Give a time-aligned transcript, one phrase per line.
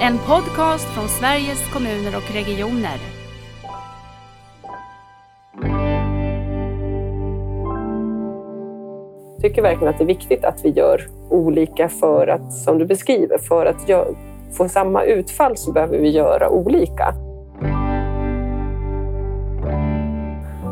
[0.00, 2.98] En podcast från Sveriges kommuner och regioner.
[9.34, 12.86] Jag tycker verkligen att det är viktigt att vi gör olika för att, som du
[12.86, 13.90] beskriver, för att
[14.52, 17.14] få samma utfall så behöver vi göra olika.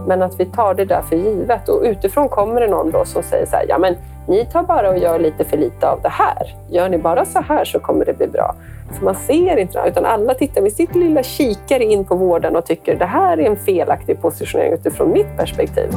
[0.06, 3.22] Men att vi tar det där för givet och utifrån kommer det någon då som
[3.22, 3.96] säger så här, ja men
[4.28, 6.54] ni tar bara och gör lite för lite av det här.
[6.70, 8.54] Gör ni bara så här så kommer det bli bra.
[8.92, 12.66] För man ser inte utan alla tittar med sitt lilla kikare in på vården och
[12.66, 15.90] tycker det här är en felaktig positionering utifrån mitt perspektiv.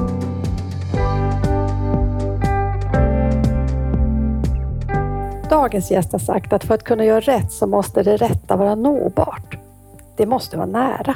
[5.50, 8.76] Dagens gäst har sagt att för att kunna göra rätt så måste det rätta vara
[8.76, 9.58] nåbart.
[10.18, 11.16] Det måste vara nära.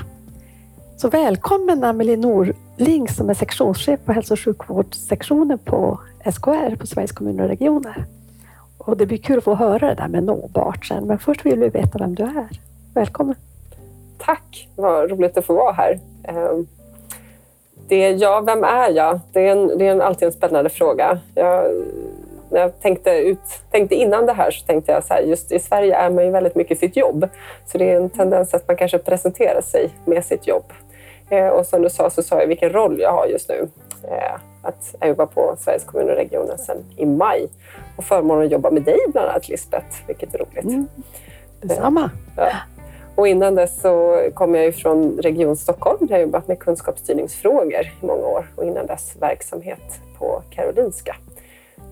[1.01, 5.99] Så välkommen Amelie Norling som är sektionschef på hälso och sjukvårdssektionen på
[6.33, 8.05] SKR, på Sveriges kommuner och regioner.
[8.77, 11.59] Och det blir kul att få höra det där med nåbart sen, men först vill
[11.59, 12.49] vi veta vem du är.
[12.93, 13.35] Välkommen!
[14.17, 14.69] Tack!
[14.75, 15.99] Vad roligt att få vara här.
[16.23, 16.67] Ehm,
[17.87, 19.19] det är, ja, vem är jag?
[19.31, 21.19] Det är, en, det är en, alltid en spännande fråga.
[21.35, 21.65] Jag,
[22.49, 23.39] när jag tänkte, ut,
[23.71, 26.31] tänkte innan det här så tänkte jag så här, just i Sverige är man ju
[26.31, 27.29] väldigt mycket sitt jobb.
[27.65, 30.63] Så det är en tendens att man kanske presenterar sig med sitt jobb.
[31.31, 33.67] Eh, och som du sa så sa jag vilken roll jag har just nu.
[34.03, 37.47] Eh, att jag jobbar på Sveriges kommuner och regioner sedan i maj.
[37.97, 40.63] Och förmånen att jobba med dig bland annat Lisbeth, vilket är roligt.
[40.63, 40.87] Mm.
[41.61, 42.09] Detsamma.
[42.37, 42.51] Ja.
[43.15, 48.05] Och innan dess så kom jag från Region Stockholm där jag jobbat med kunskapsstyrningsfrågor i
[48.05, 51.15] många år och innan dess verksamhet på Karolinska.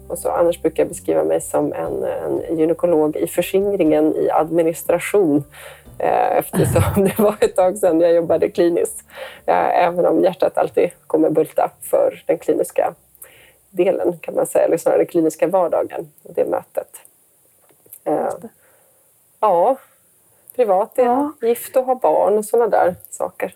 [0.08, 5.44] Och så, annars brukar jag beskriva mig som en, en gynekolog i förskingringen i administration
[6.00, 9.04] eftersom det var ett tag sedan jag jobbade kliniskt.
[9.46, 12.94] Eh, även om hjärtat alltid kommer bulta för den kliniska
[13.70, 17.02] delen kan man säga, eller snarare den kliniska vardagen och det mötet.
[18.04, 18.34] Eh,
[19.40, 19.78] ja,
[20.56, 21.32] privat är ja.
[21.42, 23.56] gift och har barn och sådana där saker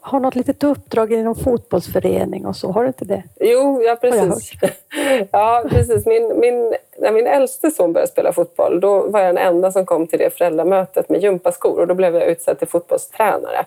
[0.00, 3.22] har något litet uppdrag i någon fotbollsförening och så, har du inte det?
[3.40, 4.52] Jo, ja precis.
[5.30, 6.06] ja, precis.
[6.06, 9.86] Min, min, när min äldste son började spela fotboll, då var jag den enda som
[9.86, 13.64] kom till det föräldramötet med gympaskor och då blev jag utsedd till fotbollstränare.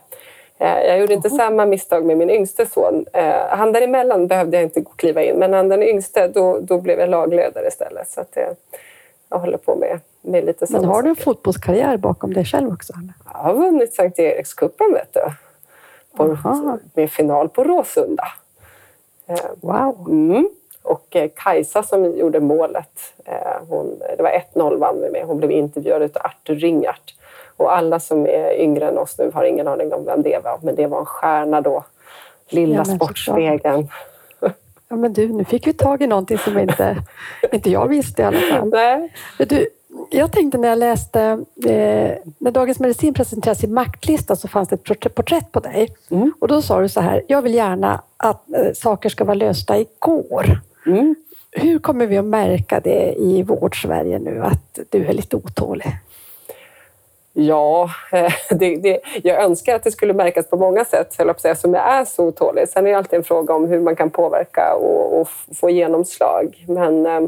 [0.58, 3.06] Eh, jag gjorde inte samma misstag med min yngste son.
[3.14, 7.00] Eh, han däremellan behövde jag inte kliva in, men han den yngste, då, då blev
[7.00, 8.10] jag lagledare istället.
[8.10, 8.56] Så att jag,
[9.30, 12.94] jag håller på med, med lite Men har du en fotbollskarriär bakom dig själv också?
[13.34, 15.22] Jag har vunnit Sankt Erikscupen, vet du
[16.18, 16.38] på,
[16.94, 18.28] med final på Råsunda.
[19.28, 20.08] Eh, wow!
[20.10, 20.50] Mm.
[20.84, 25.26] Och eh, Kajsa som gjorde målet, eh, hon, det var 1-0 vann vi med.
[25.26, 27.16] Hon blev intervjuad av Artur Ringart.
[27.58, 30.60] Och alla som är yngre än oss nu har ingen aning om vem det var,
[30.62, 31.84] men det var en stjärna då.
[32.50, 33.90] Lilla ja, Sportspegeln.
[34.90, 36.98] Ja, men du, nu fick vi tag i någonting som inte,
[37.52, 38.70] inte jag visste i alla fall.
[38.70, 39.14] Nej.
[39.38, 39.68] Du,
[40.10, 41.22] jag tänkte när jag läste,
[41.66, 45.96] eh, när Dagens Medicin presenterade sin maktlista så fanns det ett porträtt på dig.
[46.12, 46.34] Mm.
[46.40, 49.78] Och då sa du så här, jag vill gärna att eh, saker ska vara lösta
[49.78, 50.60] igår.
[50.86, 51.16] Mm.
[51.52, 55.98] Hur kommer vi att märka det i vård-Sverige nu, att du är lite otålig?
[57.34, 57.90] Ja,
[58.50, 62.26] det, det, jag önskar att det skulle märkas på många sätt, eftersom jag är så
[62.26, 62.70] otålig.
[62.70, 66.66] Sen är det alltid en fråga om hur man kan påverka och, och få genomslag.
[66.68, 67.22] Men eh,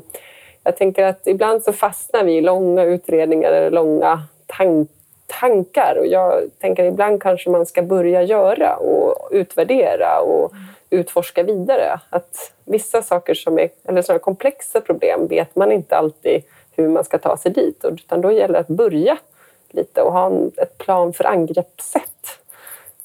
[0.65, 4.89] jag tänker att ibland så fastnar vi i långa utredningar eller långa tank
[5.27, 10.53] tankar och jag tänker att ibland kanske man ska börja göra och utvärdera och
[10.89, 11.99] utforska vidare.
[12.09, 16.43] Att vissa saker som är eller sådana komplexa problem vet man inte alltid
[16.75, 19.17] hur man ska ta sig dit utan då gäller det att börja
[19.69, 22.39] lite och ha en, ett plan för angreppssätt.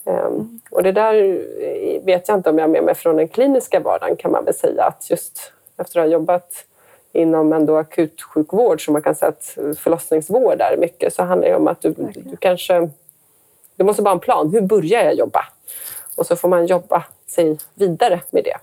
[0.05, 1.15] Um, och det där
[2.05, 4.55] vet jag inte om jag har med mig från den kliniska vardagen kan man väl
[4.55, 6.65] säga att just efter att ha jobbat
[7.13, 11.69] inom ändå akutsjukvård, som man kan säga att förlossningsvård är mycket, så handlar det om
[11.69, 12.91] att du, du kanske...
[13.77, 14.51] Du måste bara ha en plan.
[14.51, 15.45] Hur börjar jag jobba?
[16.17, 18.57] Och så får man jobba sig vidare med det.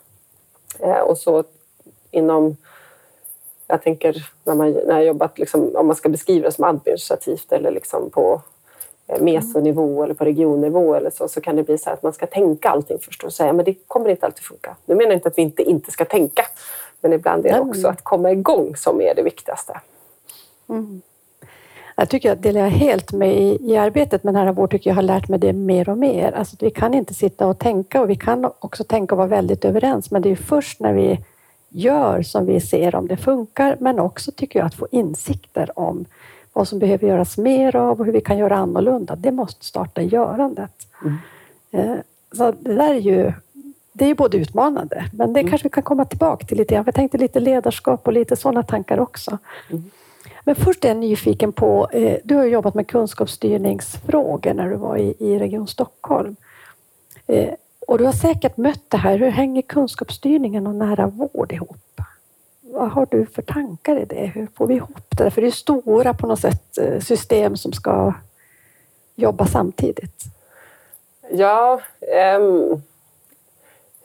[0.85, 1.43] Eh, och så
[2.11, 2.57] inom...
[3.67, 7.51] Jag tänker när, man, när jag jobbat, liksom, om man ska beskriva det som administrativt
[7.51, 8.41] eller liksom på
[9.07, 12.27] eh, mesonivå eller på regionnivå eller så, så kan det bli så att man ska
[12.27, 14.75] tänka allting först och säga men det kommer inte alltid funka.
[14.85, 16.43] Nu menar jag inte att vi inte, inte ska tänka,
[17.01, 19.81] men ibland är det också att komma igång som är det viktigaste.
[20.69, 21.01] Mm.
[21.99, 24.95] Jag tycker att delar jag helt med i, i arbetet med nära vård, tycker jag
[24.95, 26.31] har lärt mig det mer och mer.
[26.31, 29.65] Alltså, vi kan inte sitta och tänka och vi kan också tänka och vara väldigt
[29.65, 31.19] överens, men det är först när vi
[31.69, 36.05] gör som vi ser om det funkar, men också tycker jag att få insikter om
[36.53, 39.15] vad som behöver göras mer av och hur vi kan göra annorlunda.
[39.15, 40.87] Det måste starta görandet.
[41.01, 41.17] Mm.
[41.71, 41.97] Eh,
[42.31, 43.33] så det där är ju
[43.97, 45.49] det är både utmanande, men det mm.
[45.49, 46.83] kanske vi kan komma tillbaka till lite grann.
[46.85, 49.37] Jag tänkte lite ledarskap och lite sådana tankar också.
[49.69, 49.91] Mm.
[50.43, 54.97] Men först är jag nyfiken på, eh, du har jobbat med kunskapsstyrningsfrågor när du var
[54.97, 56.35] i, i Region Stockholm.
[57.27, 57.53] Eh,
[57.87, 59.17] och du har säkert mött det här.
[59.17, 62.01] Hur hänger kunskapsstyrningen och nära vård ihop?
[62.61, 64.31] Vad har du för tankar i det?
[64.35, 65.31] Hur får vi ihop det?
[65.31, 68.13] För det är stora på något sätt eh, system som ska
[69.15, 70.23] jobba samtidigt.
[71.31, 71.81] Ja,
[72.39, 72.81] um,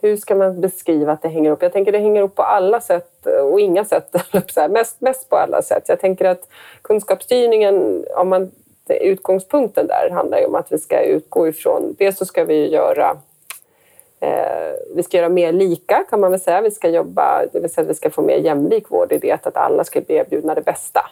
[0.03, 1.63] hur ska man beskriva att det hänger ihop?
[1.63, 4.15] Jag tänker det hänger ihop på alla sätt och inga sätt.
[4.71, 5.85] mest, mest på alla sätt.
[5.87, 6.49] Jag tänker att
[6.83, 8.51] kunskapsstyrningen, om man,
[8.89, 13.17] utgångspunkten där handlar ju om att vi ska utgå ifrån, dels så ska vi göra
[14.21, 16.61] eh, vi ska göra mer lika kan man väl säga.
[16.61, 19.47] Vi ska jobba, det vill säga att vi ska få mer jämlik vård i det
[19.47, 21.11] att alla ska bli erbjudna det bästa.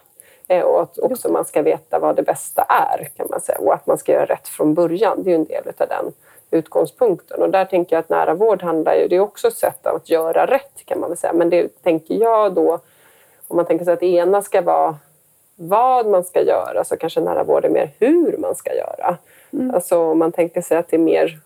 [0.49, 3.75] Eh, och att också man ska veta vad det bästa är kan man säga och
[3.75, 5.23] att man ska göra rätt från början.
[5.23, 6.13] Det är ju en del av den
[6.51, 7.43] utgångspunkten.
[7.43, 10.11] Och där tänker jag att nära vård handlar ju, det är också ett sätt att
[10.11, 11.33] göra rätt kan man väl säga.
[11.33, 12.81] Men det tänker jag då,
[13.49, 14.99] om man tänker sig att det ena ska vara
[15.57, 19.17] vad man ska göra så kanske nära vård är mer hur man ska göra.
[19.53, 19.75] Mm.
[19.75, 21.39] Alltså om man tänker sig att det är mer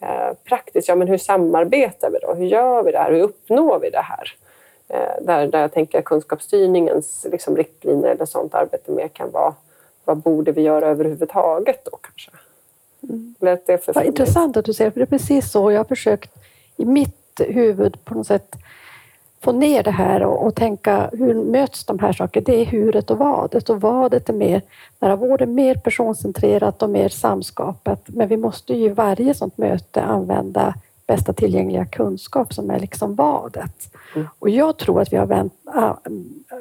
[0.00, 2.34] eh, praktiskt, ja men hur samarbetar vi då?
[2.34, 3.12] Hur gör vi det här?
[3.12, 4.34] Hur uppnår vi det här?
[4.88, 9.54] Eh, där, där jag tänker att kunskapsstyrningens liksom, riktlinjer eller sånt arbete mer kan vara
[10.04, 12.30] vad borde vi göra överhuvudtaget då kanske?
[13.08, 13.34] Mm.
[13.40, 16.38] Det Vad intressant att du säger, för det är precis så jag har försökt
[16.76, 18.56] i mitt huvud på något sätt
[19.40, 22.44] få ner det här och, och, tänka hur möts de här sakerna?
[22.44, 24.62] Det är huret och vadet och vadet är mer,
[24.98, 28.02] nära vård är mer personcentrerat och mer samskapat.
[28.06, 30.74] Men vi måste ju i varje sådant möte använda
[31.06, 33.94] bästa tillgängliga kunskap som är liksom vadet.
[34.14, 34.28] Mm.
[34.38, 35.52] Och jag tror att vi har vänt,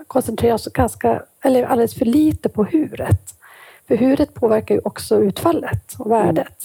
[0.08, 3.36] koncentrerat oss ganska, eller alldeles för lite på huret.
[3.92, 6.64] För huret påverkar ju också utfallet och värdet.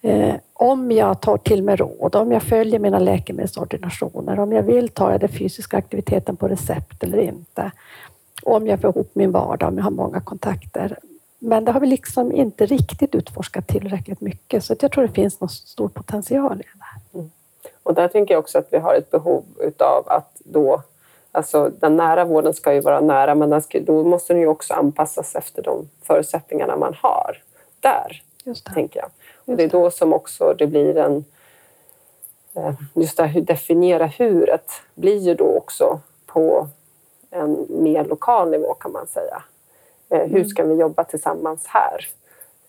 [0.00, 4.88] Eh, om jag tar till mig råd, om jag följer mina läkemedelsordinationer, om jag vill
[4.88, 7.70] ta den fysiska aktiviteten på recept eller inte.
[8.42, 10.98] Om jag får ihop min vardag, om jag har många kontakter.
[11.38, 15.40] Men det har vi liksom inte riktigt utforskat tillräckligt mycket, så jag tror det finns
[15.40, 17.20] någon stor potential i det här.
[17.20, 17.30] Mm.
[17.82, 20.82] Och där tänker jag också att vi har ett behov utav att då
[21.32, 24.74] Alltså den nära vården ska ju vara nära men ska, då måste den ju också
[24.74, 27.42] anpassas efter de förutsättningarna man har
[27.80, 28.22] där.
[28.44, 28.72] Just det.
[28.72, 29.10] Tänker jag.
[29.44, 31.24] Och det är då som också det blir en...
[32.54, 36.68] Eh, just det här, definiera huret blir ju då också på
[37.30, 39.42] en mer lokal nivå kan man säga.
[40.08, 40.48] Eh, hur mm.
[40.48, 42.08] ska vi jobba tillsammans här?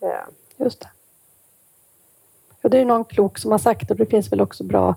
[0.02, 0.28] Eh.
[0.58, 0.90] Just det.
[2.62, 4.96] Och det är någon klok som har sagt och det finns väl också bra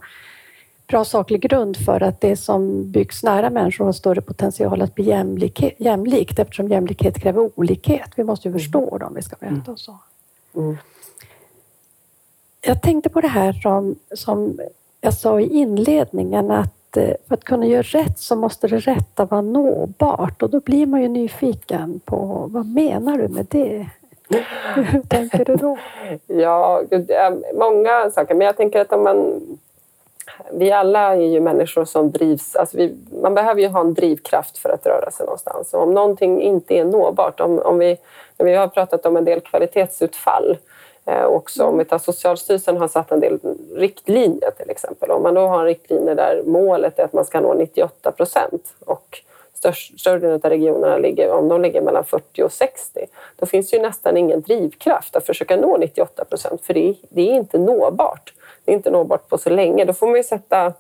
[0.87, 5.05] bra saklig grund för att det som byggs nära människor har större potential att bli
[5.79, 8.11] jämlikt eftersom jämlikhet kräver olikhet.
[8.17, 8.61] Vi måste ju mm.
[8.61, 9.63] förstå dem vi ska möta mm.
[9.67, 9.99] och så.
[10.57, 10.77] Mm.
[12.61, 14.59] Jag tänkte på det här som, som
[15.01, 19.25] jag sa i inledningen att eh, för att kunna göra rätt så måste det rätta
[19.25, 23.87] vara nåbart och då blir man ju nyfiken på vad menar du med det?
[24.75, 25.79] Hur tänker du då?
[26.27, 26.83] Ja,
[27.55, 28.35] många saker.
[28.35, 29.41] Men jag tänker att om man
[30.53, 32.57] vi alla är ju människor som drivs...
[32.57, 35.75] Alltså vi, man behöver ju ha en drivkraft för att röra sig någonstans.
[35.75, 37.97] Och om någonting inte är nåbart, om, om vi,
[38.39, 40.59] vi har pratat om en del kvalitetsutfall
[41.05, 41.65] eh, också.
[41.65, 43.39] Om vi tar Socialstyrelsen har satt en del
[43.75, 45.11] riktlinjer till exempel.
[45.11, 48.75] Om man då har en riktlinje där målet är att man ska nå 98 procent
[48.85, 49.23] och
[49.99, 53.07] större delen av regionerna ligger, om de ligger mellan 40 och 60,
[53.37, 57.35] då finns ju nästan ingen drivkraft att försöka nå 98 procent, för det, det är
[57.35, 58.33] inte nåbart
[58.65, 59.85] det är inte nåbart på så länge.
[59.85, 60.73] Då får man ju sätta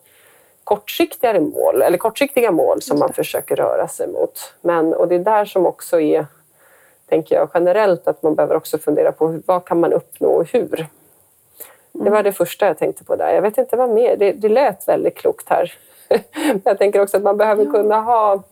[0.64, 4.54] kortsiktigare mål, eller kortsiktiga mål som man försöker röra sig mot.
[4.60, 6.26] Men, och det är där som också är,
[7.06, 10.86] tänker jag generellt, att man behöver också fundera på vad kan man uppnå och hur.
[11.92, 13.34] Det var det första jag tänkte på där.
[13.34, 15.72] Jag vet inte vad mer, det, det lät väldigt klokt här.
[16.64, 18.42] jag tänker också att man behöver kunna ha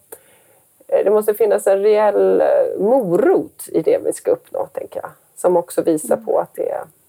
[0.86, 5.10] det måste finnas en reell eh, morot i det vi ska uppnå, tänker jag.
[5.36, 7.01] Som också visar på att det är Eh,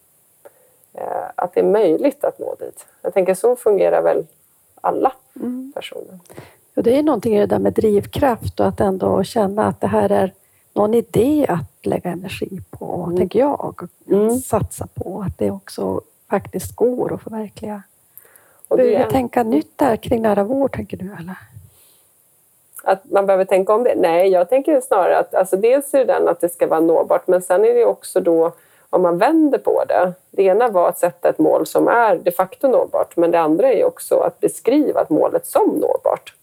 [1.35, 2.85] att det är möjligt att nå dit.
[3.01, 4.25] Jag tänker så fungerar väl
[4.81, 5.71] alla mm.
[5.75, 6.19] personer.
[6.75, 9.87] Och det är någonting i det där med drivkraft och att ändå känna att det
[9.87, 10.33] här är
[10.73, 13.17] någon idé att lägga energi på, mm.
[13.17, 13.87] tänker jag.
[14.07, 14.39] Mm.
[14.39, 17.83] Satsa på att det också faktiskt går att förverkliga.
[18.67, 21.05] Och det vi tänka nytt där kring nära vård, tänker du?
[21.19, 21.35] Eller?
[22.83, 23.95] Att man behöver tänka om det?
[23.95, 27.27] Nej, jag tänker snarare att alltså dels är det den att det ska vara nåbart,
[27.27, 28.51] men sen är det också då
[28.93, 30.13] om man vänder på det.
[30.31, 33.73] Det ena var att sätta ett mål som är de facto nåbart, men det andra
[33.73, 36.33] är också att beskriva målet som nåbart.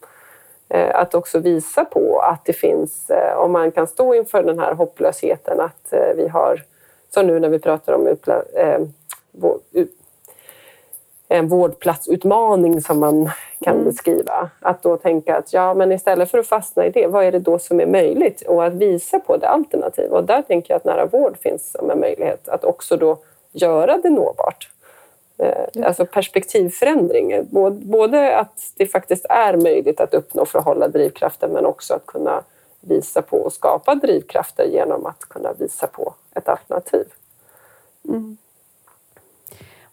[0.68, 4.58] Eh, att också visa på att det finns, eh, om man kan stå inför den
[4.58, 6.62] här hopplösheten, att eh, vi har,
[7.14, 8.06] som nu när vi pratar om
[11.32, 13.84] en vårdplatsutmaning som man kan mm.
[13.84, 14.50] beskriva.
[14.60, 17.38] Att då tänka att ja, men istället för att fastna i det, vad är det
[17.38, 18.42] då som är möjligt?
[18.42, 20.18] Och att visa på det alternativa.
[20.18, 23.18] Och där tänker jag att nära vård finns som en möjlighet att också då
[23.52, 24.70] göra det nåbart.
[25.38, 27.48] Eh, alltså perspektivförändring.
[27.70, 32.06] Både att det faktiskt är möjligt att uppnå för att hålla drivkraften men också att
[32.06, 32.42] kunna
[32.80, 37.06] visa på och skapa drivkrafter genom att kunna visa på ett alternativ.
[38.08, 38.36] Mm.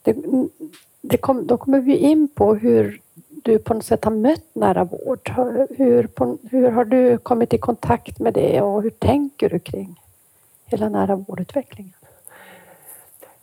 [0.02, 0.16] Det
[1.22, 3.02] kom, då kommer vi in på hur
[3.44, 5.32] du på något sätt har mött nära vård.
[5.78, 10.02] Hur, på, hur har du kommit i kontakt med det och hur tänker du kring
[10.66, 11.94] hela nära vårdutvecklingen?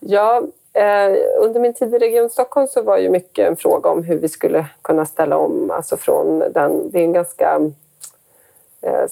[0.00, 0.42] Ja,
[0.72, 4.18] eh, under min tid i Region Stockholm så var ju mycket en fråga om hur
[4.18, 7.70] vi skulle kunna ställa om, alltså från den, det är en ganska
[8.80, 9.06] eh,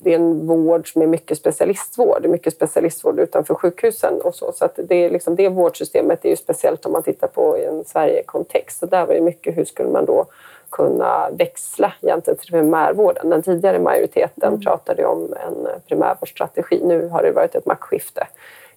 [0.00, 2.22] det är en vård som är mycket specialistvård.
[2.22, 4.52] Det är mycket specialistvård utanför sjukhusen och så.
[4.52, 7.64] Så att det, är liksom, det vårdsystemet är ju speciellt om man tittar på i
[7.64, 8.78] en Sverige-kontext.
[8.78, 10.26] Så där var det mycket, hur skulle man då
[10.70, 13.30] kunna växla egentligen till primärvården?
[13.30, 14.60] Den tidigare majoriteten mm.
[14.60, 16.80] pratade om en primärvårdsstrategi.
[16.84, 18.26] Nu har det varit ett maktskifte.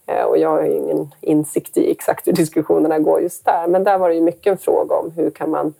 [0.05, 3.67] Eh, och jag har ingen insikt i exakt hur diskussionerna går just där.
[3.67, 5.73] Men där var det ju mycket en fråga om hur kan man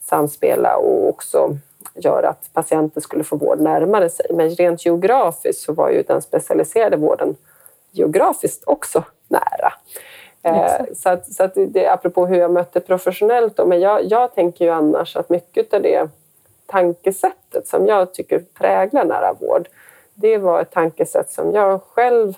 [0.00, 1.56] samspela och också
[1.94, 4.26] göra att patienter skulle få vård närmare sig.
[4.30, 7.36] Men rent geografiskt så var ju den specialiserade vården
[7.90, 9.72] geografiskt också nära.
[10.42, 14.34] Eh, så att, så att det, apropå hur jag mötte professionellt, då, men jag, jag
[14.34, 16.08] tänker ju annars att mycket av det
[16.66, 19.68] tankesättet som jag tycker präglar nära vård,
[20.14, 22.34] det var ett tankesätt som jag själv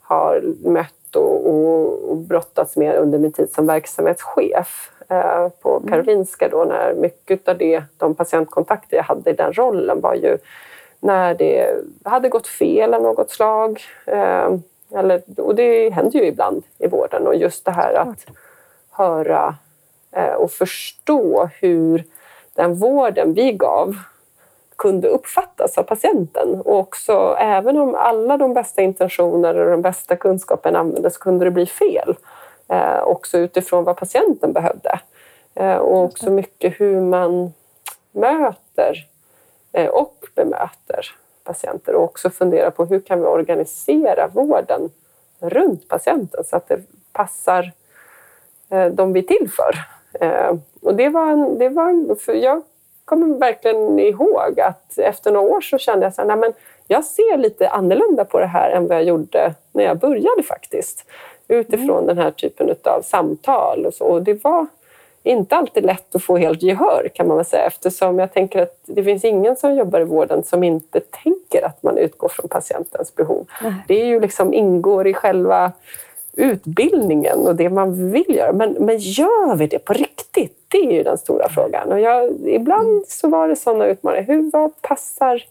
[0.00, 4.90] har mött och, och, och brottats med under min tid som verksamhetschef.
[5.10, 5.88] Eh, på mm.
[5.88, 10.38] Karolinska då när mycket av det, de patientkontakter jag hade i den rollen var ju
[11.00, 11.74] när det
[12.04, 13.80] hade gått fel av något slag.
[14.06, 14.54] Eh,
[14.94, 18.26] eller, och det händer ju ibland i vården och just det här att
[18.90, 19.54] höra
[20.12, 22.04] eh, och förstå hur
[22.54, 23.96] den vården vi gav
[24.76, 26.60] kunde uppfattas av patienten.
[26.60, 31.50] Och också, även om alla de bästa intentioner och den bästa kunskapen användes kunde det
[31.50, 32.16] bli fel
[33.02, 35.00] också utifrån vad patienten behövde.
[35.54, 37.52] Eh, och också mycket hur man
[38.12, 39.06] möter
[39.72, 41.06] eh, och bemöter
[41.44, 44.90] patienter och också fundera på hur kan vi organisera vården
[45.40, 46.80] runt patienten så att det
[47.12, 47.72] passar
[48.70, 49.74] eh, de vi är till för.
[50.24, 52.62] Eh, och det var, en, det var en, jag
[53.04, 56.54] kommer verkligen ihåg att efter några år så kände jag att
[56.86, 61.06] jag ser lite annorlunda på det här än vad jag gjorde när jag började faktiskt
[61.50, 62.06] utifrån mm.
[62.06, 63.86] den här typen av samtal.
[63.86, 64.04] Och, så.
[64.04, 64.66] och det var
[65.22, 68.80] inte alltid lätt att få helt gehör kan man väl säga eftersom jag tänker att
[68.86, 73.14] det finns ingen som jobbar i vården som inte tänker att man utgår från patientens
[73.14, 73.46] behov.
[73.62, 73.74] Nej.
[73.88, 75.72] Det är ju liksom ingår i själva
[76.32, 78.52] utbildningen och det man vill göra.
[78.52, 80.56] Men, men gör vi det på riktigt?
[80.68, 81.92] Det är ju den stora frågan.
[81.92, 83.04] Och jag, ibland mm.
[83.08, 84.24] så var det sådana utmaningar.
[84.24, 85.44] Hur, vad passar?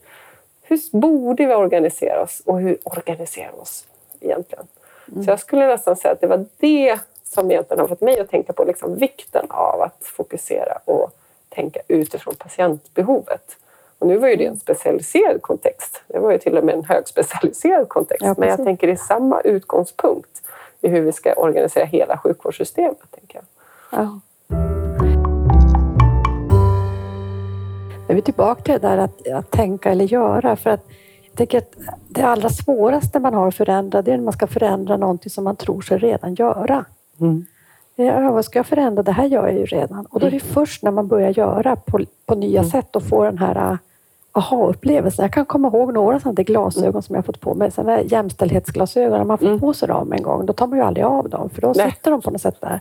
[0.62, 3.86] Hur borde vi organisera oss och hur organiserar vi oss
[4.20, 4.68] egentligen?
[5.12, 5.24] Mm.
[5.24, 8.30] Så jag skulle nästan säga att det var det som egentligen har fått mig att
[8.30, 11.12] tänka på liksom vikten av att fokusera och
[11.50, 13.58] tänka utifrån patientbehovet.
[14.00, 16.01] Och nu var ju det en specialiserad kontext.
[16.08, 18.25] Det var ju till och med en högspecialiserad kontext.
[18.25, 20.42] Ja, men jag tänker det är samma utgångspunkt
[20.82, 22.98] i hur vi ska organisera hela sjukvårdssystemet.
[23.12, 23.46] Tänker jag.
[24.00, 24.20] Ja.
[28.08, 30.56] Nu är vi tillbaka till det där att, att tänka eller göra.
[30.56, 30.88] För att
[31.39, 31.74] tänker att
[32.08, 35.43] det allra svåraste man har att förändra, det är när man ska förändra någonting som
[35.43, 36.86] man tror sig redan göra.
[37.19, 37.46] Mm.
[37.96, 39.03] Ja, vad ska jag förändra?
[39.03, 40.05] Det här gör jag ju redan.
[40.05, 42.72] Och då är det först när man börjar göra på, på nya mm.
[42.72, 43.77] sätt och får den här äh,
[44.31, 45.24] aha-upplevelsen.
[45.24, 47.01] Jag kan komma ihåg några sådana glasögon mm.
[47.01, 49.17] som jag fått på mig, sådana jämställdhetsglasögon.
[49.17, 49.60] När man får mm.
[49.60, 51.91] på sig dem en gång, då tar man ju aldrig av dem, för då Nej.
[51.91, 52.79] sitter de på något sätt där.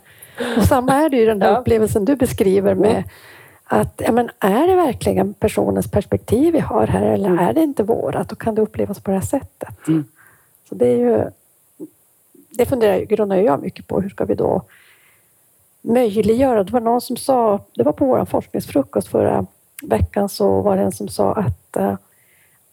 [0.57, 1.59] Och samma är det ju den här ja.
[1.59, 3.05] upplevelsen du beskriver med mm
[3.71, 7.39] att ja, men är det verkligen personens perspektiv vi har här eller mm.
[7.39, 8.29] är det inte vårat?
[8.29, 9.89] Då kan det upplevas på det här sättet.
[9.89, 10.05] Mm.
[10.69, 11.25] Så det är ju...
[12.51, 14.01] Det funderar, grundar jag mycket på.
[14.01, 14.63] Hur ska vi då
[15.83, 16.65] möjliggöra?
[16.65, 19.47] Det var någon som sa, det var på vår forskningsfrukost förra
[19.83, 21.95] veckan, så var det en som sa att uh,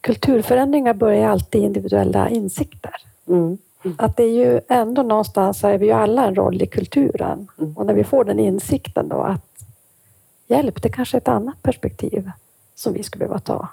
[0.02, 2.96] kulturförändringar börjar alltid i individuella insikter.
[3.28, 3.58] Mm.
[3.86, 3.96] Mm.
[4.00, 7.48] Att det är ju ändå någonstans, är vi ju alla en roll i kulturen.
[7.60, 7.78] Mm.
[7.78, 9.65] Och när vi får den insikten då att
[10.48, 12.32] hjälp, det kanske är ett annat perspektiv
[12.76, 13.68] som vi skulle behöva ta.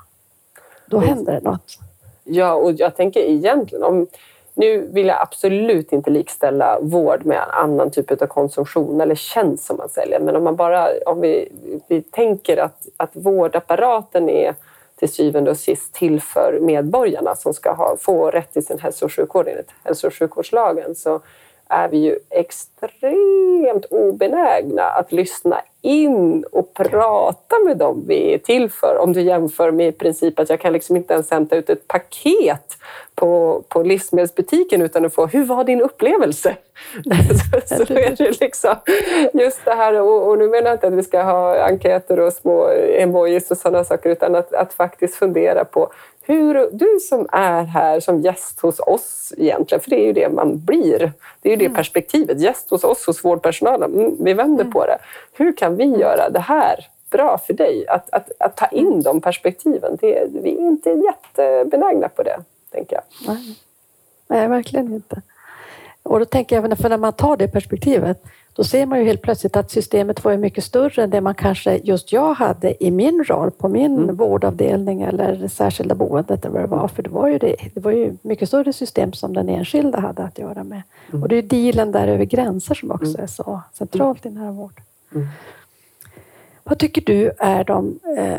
[0.87, 1.79] Då händer det något.
[2.25, 4.07] Ja, och jag tänker egentligen om
[4.55, 9.77] nu vill jag absolut inte likställa vård med annan typ av konsumtion eller tjänst som
[9.77, 10.21] man säljer.
[10.21, 11.53] Men om, man bara, om vi,
[11.89, 14.55] vi tänker att, att vårdapparaten är
[14.97, 19.05] till syvende och sist till för medborgarna som ska ha, få rätt till sin hälso
[19.05, 21.21] och sjukvård enligt hälso och sjukvårdslagen så
[21.69, 28.71] är vi ju extremt obenägna att lyssna in och prata med dem vi är till
[28.71, 28.99] för.
[28.99, 31.89] Om du jämför med i princip att jag kan liksom inte ens hämta ut ett
[31.89, 32.77] paket
[33.15, 36.57] på, på livsmedelsbutiken utan att få “Hur var din upplevelse?”
[37.69, 38.75] så, så är det liksom
[39.33, 42.33] just det här, och, och nu menar jag inte att vi ska ha enkäter och
[42.33, 45.93] små emojis och sådana saker utan att, att faktiskt fundera på
[46.25, 50.29] hur du som är här som gäst hos oss egentligen, för det är ju det
[50.29, 51.13] man blir.
[51.41, 51.77] Det är ju det mm.
[51.77, 52.41] perspektivet.
[52.41, 53.95] Gäst hos oss, hos vårdpersonalen.
[53.95, 54.73] Mm, vi vänder mm.
[54.73, 54.99] på det.
[55.33, 57.89] Hur kan vi göra det här bra för dig?
[57.89, 59.99] Att, att, att ta in de perspektiven.
[60.01, 62.39] Det, vi är inte jättebenägna på det,
[62.71, 63.35] tänker jag.
[63.35, 63.57] Nej,
[64.29, 65.23] Nej verkligen inte.
[66.03, 68.25] Och då tänker jag, för när man tar det perspektivet
[68.55, 71.81] då ser man ju helt plötsligt att systemet var mycket större än det man kanske
[71.85, 74.17] just jag hade i min roll på min mm.
[74.17, 76.89] vårdavdelning eller särskilda boendet eller vad det var.
[76.89, 80.23] För det var ju, det, det var ju mycket större system som den enskilda hade
[80.23, 80.83] att göra med.
[81.09, 81.23] Mm.
[81.23, 83.23] Och det är dealen där över gränser som också mm.
[83.23, 84.81] är så centralt i nära vård.
[85.15, 85.27] Mm.
[86.65, 87.99] Vad tycker du är de...
[88.19, 88.39] Eh,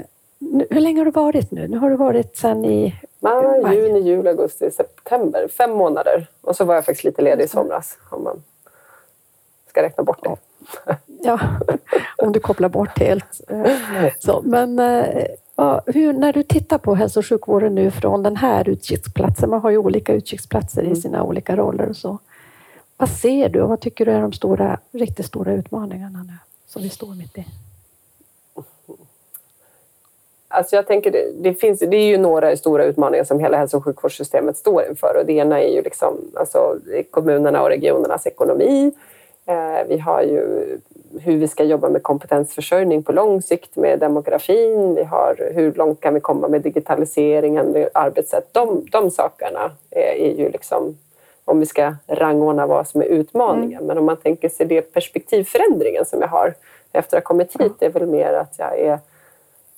[0.69, 1.67] hur länge har du varit nu?
[1.67, 2.95] Nu har du varit sedan i...
[3.19, 5.47] Maj, juni, juli, augusti, september.
[5.47, 6.27] Fem månader.
[6.41, 7.97] Och så var jag faktiskt lite ledig i somras.
[8.09, 8.43] Om man
[9.69, 10.37] ska räkna bort det.
[11.23, 11.39] Ja,
[12.17, 13.41] om du kopplar bort helt.
[14.19, 18.69] Så, men eh, hur, när du tittar på hälso och sjukvården nu från den här
[18.69, 20.95] utkiksplatsen, man har ju olika utkiksplatser i mm.
[20.95, 22.17] sina olika roller och så.
[22.97, 26.33] Vad ser du och vad tycker du är de stora, riktigt stora utmaningarna nu
[26.67, 27.45] som vi står mitt i?
[30.53, 33.77] Alltså jag tänker det, det, finns, det är ju några stora utmaningar som hela hälso
[33.77, 35.17] och sjukvårdssystemet står inför.
[35.19, 36.77] Och det ena är ju liksom, alltså,
[37.11, 38.91] kommunerna och regionernas ekonomi.
[39.45, 40.65] Eh, vi har ju
[41.21, 44.95] hur vi ska jobba med kompetensförsörjning på lång sikt med demografin.
[44.95, 48.47] Vi har hur långt kan vi komma med digitaliseringen, arbetssätt.
[48.51, 50.97] De, de sakerna är ju liksom
[51.45, 53.73] om vi ska rangordna vad som är utmaningen.
[53.73, 53.85] Mm.
[53.85, 56.53] Men om man tänker sig det perspektivförändringen som jag har
[56.91, 58.99] efter att ha kommit hit, det är väl mer att jag är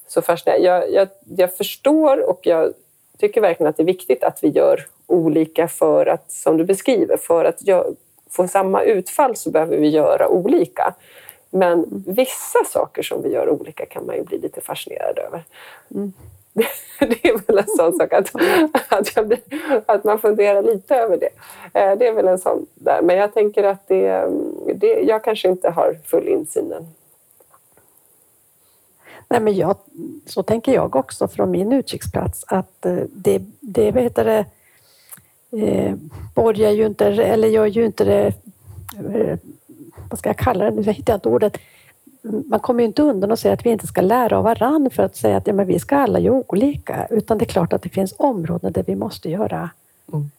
[0.08, 0.62] så fascinerad.
[0.62, 1.08] Jag, jag,
[1.38, 2.74] jag förstår och jag
[3.18, 7.18] tycker verkligen att det är viktigt att vi gör olika för att, som du beskriver,
[7.18, 7.60] för att
[8.30, 10.94] få samma utfall så behöver vi göra olika.
[11.50, 15.44] Men vissa saker som vi gör olika kan man ju bli lite fascinerad över.
[15.96, 16.14] Mm.
[17.00, 18.32] Det är väl en sån sak att,
[18.90, 19.38] att, jag,
[19.86, 21.30] att, man funderar lite över det.
[21.80, 23.02] Eh, det är väl en sån där.
[23.02, 24.30] Men jag tänker att det,
[24.76, 26.88] det, jag kanske inte har full insyn än.
[29.36, 29.76] Nej, men jag,
[30.26, 34.46] så tänker jag också från min utkiksplats att eh, det, det, vad heter det
[35.62, 35.96] eh,
[36.36, 38.34] borgar ju inte, eller gör ju inte det,
[39.14, 39.38] eh,
[40.10, 41.58] vad ska jag kalla det, nu hittar jag inte ordet,
[42.22, 45.04] man kommer ju inte undan och säga att vi inte ska lära av varann för
[45.04, 47.82] att säga att ja, men vi ska alla göra olika, utan det är klart att
[47.82, 49.70] det finns områden där vi måste göra,
[50.14, 50.32] mm.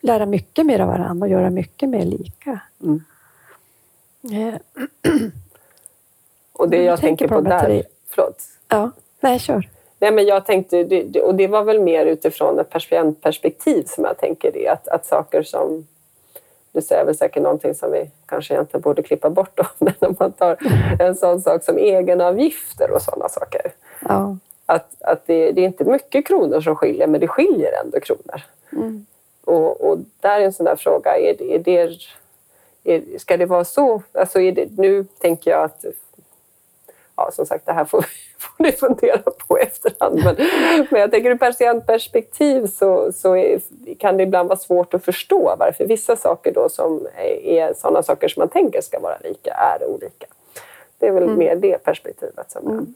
[0.00, 2.60] lära mycket mer av varann och göra mycket mer lika.
[2.82, 3.02] Mm.
[4.22, 4.54] Eh.
[6.52, 8.42] och det jag, jag tänker, tänker på, på där, förlåt.
[8.68, 9.68] Ja, nej kör.
[9.98, 14.52] Nej, men jag tänkte, och det var väl mer utifrån ett patientperspektiv som jag tänker
[14.52, 15.86] det, att, att saker som
[16.72, 20.16] du säger väl säkert någonting som vi kanske egentligen borde klippa bort då, men om
[20.18, 20.56] man tar
[20.98, 23.72] en sån sak som egenavgifter och sådana saker.
[24.08, 24.36] Ja.
[24.66, 28.42] Att, att det, det, är inte mycket kronor som skiljer, men det skiljer ändå kronor.
[28.72, 29.06] Mm.
[29.44, 31.96] Och, och där är en sån där fråga, är det, är det,
[32.84, 34.02] är, ska det vara så?
[34.12, 35.84] Alltså är det, nu tänker jag att
[37.20, 38.00] ja, som sagt, det här får,
[38.38, 40.20] får ni fundera på i efterhand.
[40.24, 40.36] Men,
[40.90, 43.60] men jag tänker ur patientperspektiv så, så är,
[43.98, 47.06] kan det ibland vara svårt att förstå varför vissa saker då som
[47.44, 50.26] är, sådana saker som man tänker ska vara lika är olika.
[50.98, 51.38] Det är väl mm.
[51.38, 52.94] mer det perspektivet som mm.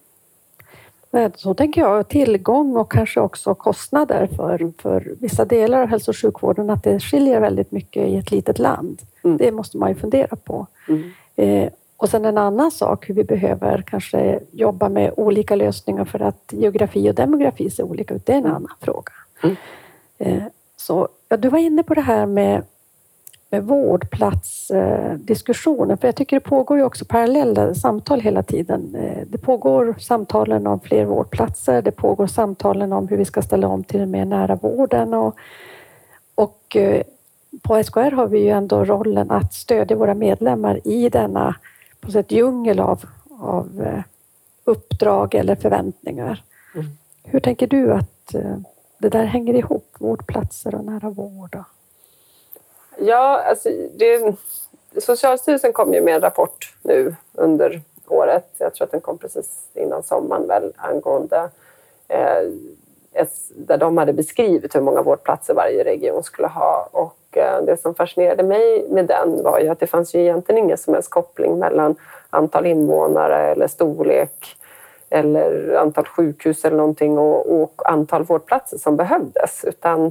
[1.35, 6.17] Så tänker jag, tillgång och kanske också kostnader för, för vissa delar av hälso och
[6.17, 9.03] sjukvården, att det skiljer väldigt mycket i ett litet land.
[9.25, 9.37] Mm.
[9.37, 10.67] Det måste man ju fundera på.
[10.89, 11.11] Mm.
[11.37, 11.73] Eh,
[12.05, 16.53] och sen en annan sak, hur vi behöver kanske jobba med olika lösningar för att
[16.53, 18.27] geografi och demografi ser olika ut.
[18.27, 18.57] Det är en mm.
[18.57, 19.13] annan fråga.
[19.43, 19.57] Mm.
[20.19, 20.43] Eh,
[20.77, 22.63] så, ja, du var inne på det här med,
[23.51, 28.95] med vårdplatsdiskussionen, för jag tycker det pågår ju också parallella samtal hela tiden.
[28.95, 33.69] Eh, det pågår samtalen om fler vårdplatser, det pågår samtalen om hur vi ska ställa
[33.69, 35.37] om till mer nära vården och,
[36.35, 37.03] och eh,
[37.63, 41.55] på SKR har vi ju ändå rollen att stödja våra medlemmar i denna
[42.05, 43.05] på sätt djungel av,
[43.41, 44.03] av eh,
[44.65, 46.43] uppdrag eller förväntningar.
[46.75, 46.87] Mm.
[47.23, 48.57] Hur tänker du att eh,
[48.99, 51.59] det där hänger ihop, vårdplatser och nära vård?
[52.99, 54.37] Ja, alltså det,
[55.01, 58.55] Socialstyrelsen kom ju med en rapport nu under året.
[58.59, 61.51] Jag tror att den kom precis innan sommaren väl angående
[62.09, 62.43] eh,
[63.57, 66.89] där de hade beskrivit hur många vårdplatser varje region skulle ha.
[66.93, 70.79] Och det som fascinerade mig med den var ju att det fanns ju egentligen ingen
[70.79, 71.97] som helst koppling mellan
[72.31, 74.57] antal invånare eller storlek
[75.11, 79.65] eller antal sjukhus eller någonting och, och antal vårdplatser som behövdes.
[79.65, 80.07] Utan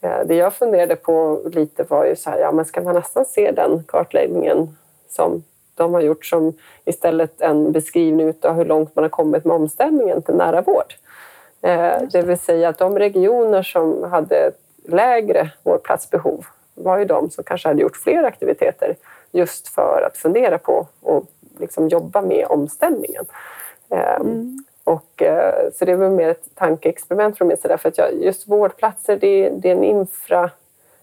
[0.00, 3.24] eh, det jag funderade på lite var ju så här, ja men ska man nästan
[3.24, 4.76] se den kartläggningen
[5.08, 5.42] som
[5.74, 6.52] de har gjort som
[6.84, 10.94] istället en beskrivning av hur långt man har kommit med omställningen till nära vård.
[11.62, 14.50] Eh, det vill säga att de regioner som hade
[14.84, 18.96] lägre vårdplatsbehov var ju de som kanske hade gjort fler aktiviteter
[19.32, 21.24] just för att fundera på och
[21.58, 23.24] liksom jobba med omställningen.
[23.90, 24.64] Eh, mm.
[24.84, 27.78] Och, eh, så det var mer ett tankeexperiment från min sida.
[27.78, 30.50] För att jag, just vårdplatser, det, det, är en infra...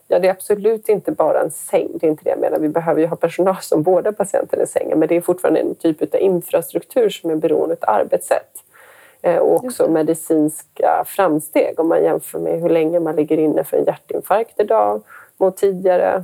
[0.07, 1.89] Ja, det är absolut inte bara en säng.
[1.93, 2.59] Det är inte det jag menar.
[2.59, 4.99] Vi behöver ju ha personal som vårdar patienten i sängen.
[4.99, 8.63] Men det är fortfarande en typ av infrastruktur som är beroende av arbetssätt.
[9.21, 13.77] Eh, och också medicinska framsteg om man jämför med hur länge man ligger inne för
[13.77, 15.01] en hjärtinfarkt idag
[15.37, 16.23] mot tidigare.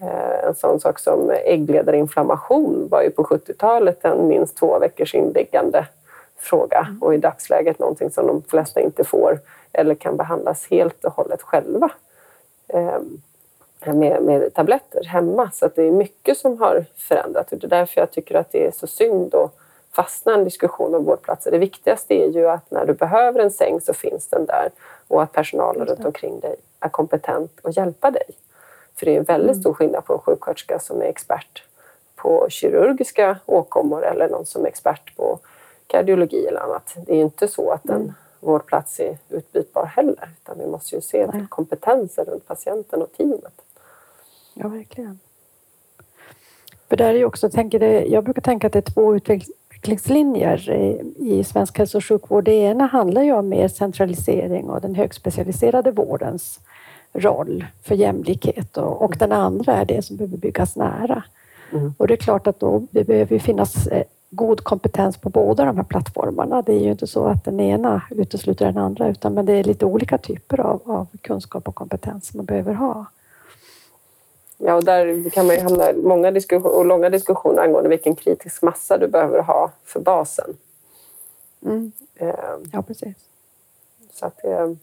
[0.00, 5.86] Eh, en sån sak som äggledarinflammation var ju på 70-talet en minst två veckors inliggande
[6.36, 7.02] fråga mm.
[7.02, 9.38] och i dagsläget någonting som de flesta inte får
[9.72, 11.90] eller kan behandlas helt och hållet själva
[12.68, 13.00] eh,
[13.84, 15.50] med, med tabletter hemma.
[15.54, 18.66] Så det är mycket som har förändrats och det är därför jag tycker att det
[18.66, 19.56] är så synd att
[19.92, 21.50] fastna en diskussion om vårdplatser.
[21.50, 24.70] Det viktigaste är ju att när du behöver en säng så finns den där
[25.08, 28.30] och att personalen runt omkring dig är kompetent att hjälpa dig.
[28.96, 29.60] För det är en väldigt mm.
[29.60, 31.62] stor skillnad på en sjuksköterska som är expert
[32.16, 35.38] på kirurgiska åkommor eller någon som är expert på
[35.86, 36.96] kardiologi eller annat.
[37.06, 38.12] Det är inte så att en mm.
[38.40, 43.62] vårdplats är utbytbar heller utan vi måste ju se till kompetensen runt patienten och teamet.
[44.54, 45.20] Ja, verkligen.
[46.88, 49.14] För där är också, tänker det, jag brukar tänka att det är två
[49.80, 50.70] utvecklingslinjer
[51.16, 52.44] i svensk hälso och sjukvård.
[52.44, 56.60] Det ena handlar ju om mer centralisering och den högspecialiserade vårdens
[57.12, 61.22] roll för jämlikhet och, och den andra är det som behöver byggas nära.
[61.72, 61.94] Mm.
[61.98, 65.76] Och det är klart att då det behöver finnas eh, god kompetens på båda de
[65.76, 66.62] här plattformarna.
[66.62, 69.64] Det är ju inte så att den ena utesluter den andra, utan men det är
[69.64, 73.06] lite olika typer av, av kunskap och kompetens man behöver ha.
[74.62, 78.62] Ja, och där kan man ju hamna många diskussioner, och långa diskussioner angående vilken kritisk
[78.62, 80.56] massa du behöver ha för basen.
[81.64, 81.92] Mm.
[82.14, 82.34] Eh,
[82.72, 83.16] ja, precis.
[84.12, 84.76] Så att det...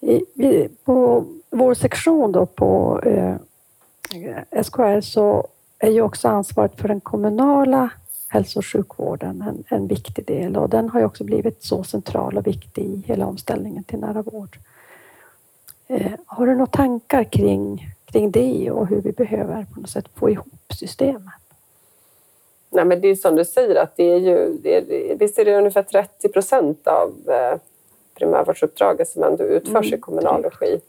[0.00, 3.36] I, på vår sektion då på eh,
[4.62, 5.46] SKR så
[5.78, 7.90] är ju också ansvaret för den kommunala
[8.28, 12.38] hälso och sjukvården en, en viktig del och den har ju också blivit så central
[12.38, 14.58] och viktig i hela omställningen till nära vård.
[15.88, 20.08] Eh, har du några tankar kring, kring det och hur vi behöver på något sätt
[20.14, 21.34] få ihop systemet?
[22.70, 25.44] Nej, men det är som du säger, att det är ju, det är, visst är
[25.44, 27.58] det ungefär 30 procent av eh,
[28.14, 30.80] primärvårdsuppdraget som ändå utförs mm, i kommunal regi.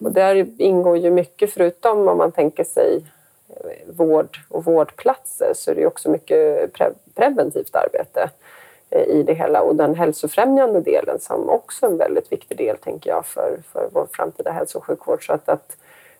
[0.00, 3.04] Och där ingår ju mycket, förutom om man tänker sig
[3.48, 8.30] eh, vård och vårdplatser, så är det också mycket pre preventivt arbete.
[8.90, 12.76] Eh, i det hela och den hälsofrämjande delen som också är en väldigt viktig del
[12.76, 15.26] tänker jag för, för vår framtida hälso och sjukvård.
[15.26, 15.76] Så att, att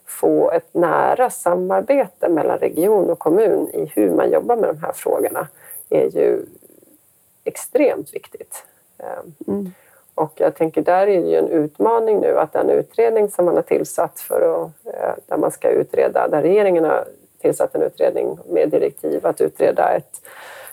[0.06, 4.92] få ett nära samarbete mellan region och kommun i hur man jobbar med de här
[4.92, 5.48] frågorna
[5.88, 6.46] är ju
[7.44, 8.64] extremt viktigt.
[8.98, 9.72] Ehm, mm.
[10.14, 13.54] Och jag tänker där är det ju en utmaning nu att den utredning som man
[13.54, 17.04] har tillsatt för att, eh, där man ska utreda, där regeringen har
[17.40, 20.20] tillsatt en utredning med direktiv att utreda ett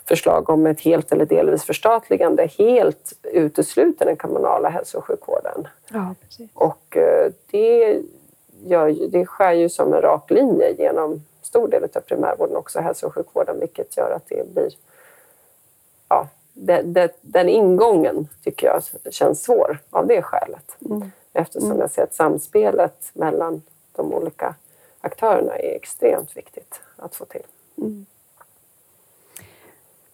[0.07, 5.67] förslag om ett helt eller delvis förstatligande helt utesluter den kommunala hälso och sjukvården.
[5.89, 6.15] Ja,
[6.53, 8.01] och eh, det,
[8.63, 13.07] gör, det skär ju som en rak linje genom stor del av primärvården också hälso
[13.07, 14.71] och sjukvården vilket gör att det blir
[16.09, 20.77] ja, det, det, den ingången tycker jag känns svår av det skälet.
[20.85, 21.11] Mm.
[21.33, 21.79] Eftersom mm.
[21.79, 24.55] jag ser att samspelet mellan de olika
[25.01, 27.45] aktörerna är extremt viktigt att få till.
[27.77, 28.05] Mm.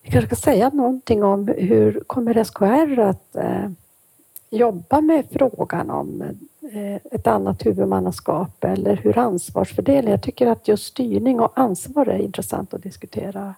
[0.02, 3.70] Vi kanske ska säga någonting om hur kommer SKR att eh,
[4.50, 6.22] jobba med frågan om
[6.74, 10.12] eh, ett annat huvudmannaskap eller hur ansvarsfördelning...
[10.12, 13.56] Jag tycker att just styrning och ansvar är intressant att diskutera.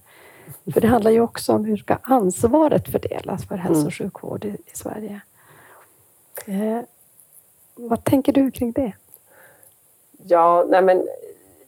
[0.73, 3.91] För det handlar ju också om hur ska ansvaret fördelas för hälso och mm.
[3.91, 5.21] sjukvård i, i Sverige.
[6.45, 6.79] Eh,
[7.75, 8.93] vad tänker du kring det?
[10.27, 11.07] Ja, nej men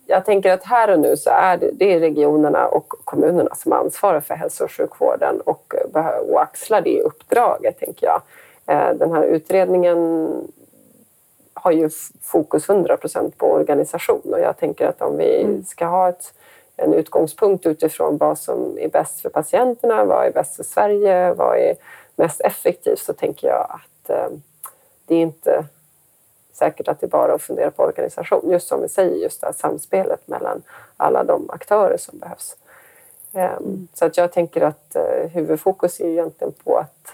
[0.05, 3.73] jag tänker att här och nu så är det, det är regionerna och kommunerna som
[3.73, 5.73] ansvarar för hälso och sjukvården och,
[6.29, 8.21] och axlar det uppdraget, tänker jag.
[8.65, 10.29] Eh, den här utredningen
[11.53, 11.89] har ju
[12.21, 15.63] fokus 100 procent på organisation och jag tänker att om vi mm.
[15.63, 16.33] ska ha ett,
[16.77, 21.57] en utgångspunkt utifrån vad som är bäst för patienterna, vad är bäst för Sverige, vad
[21.57, 21.75] är
[22.15, 24.29] mest effektivt så tänker jag att eh,
[25.05, 25.65] det är inte
[26.53, 28.51] säkert att det bara är att fundera på organisation.
[28.51, 30.61] Just som vi säger, just det här samspelet mellan
[30.97, 32.57] alla de aktörer som behövs.
[33.36, 37.13] Ehm, så att jag tänker att eh, huvudfokus är egentligen på att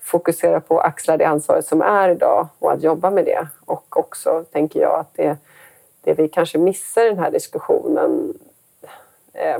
[0.00, 3.48] fokusera på att axla det ansvaret som är idag och att jobba med det.
[3.64, 5.36] Och också tänker jag att det,
[6.00, 8.38] det vi kanske missar i den här diskussionen
[9.32, 9.58] eh,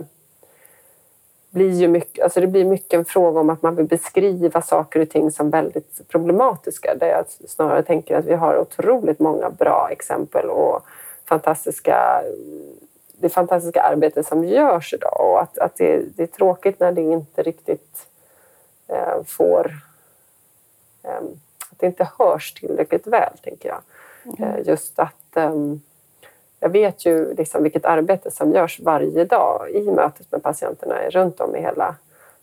[1.50, 5.00] blir ju mycket, alltså det blir mycket en fråga om att man vill beskriva saker
[5.00, 6.94] och ting som väldigt problematiska.
[6.94, 10.86] Där jag snarare tänker att vi har otroligt många bra exempel och
[11.24, 12.22] fantastiska,
[13.20, 17.00] det fantastiska arbete som görs idag och att, att det, det är tråkigt när det
[17.00, 18.06] inte riktigt
[18.88, 19.72] eh, får...
[21.02, 21.22] Eh,
[21.70, 23.80] att det inte hörs tillräckligt väl, tänker jag.
[24.24, 24.50] Mm.
[24.50, 25.80] Eh, just att um,
[26.60, 31.40] jag vet ju liksom vilket arbete som görs varje dag i mötet med patienterna runt
[31.40, 31.94] om i hela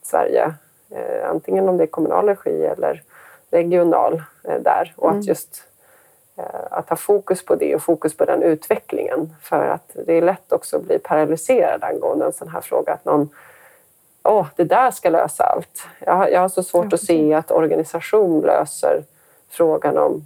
[0.02, 0.54] Sverige.
[0.90, 3.04] Eh, antingen om det är kommunal regi eller
[3.50, 4.94] regional eh, där.
[4.98, 5.20] Och mm.
[5.20, 5.64] att just
[6.72, 9.36] att ha fokus på det och fokus på den utvecklingen.
[9.42, 12.94] För att det är lätt också att bli paralyserad angående en sån här fråga.
[12.94, 13.30] Att någon,
[14.24, 15.88] åh, det där ska lösa allt.
[16.00, 19.04] Jag har, jag har så svårt ja, att se att organisation löser
[19.50, 20.26] frågan om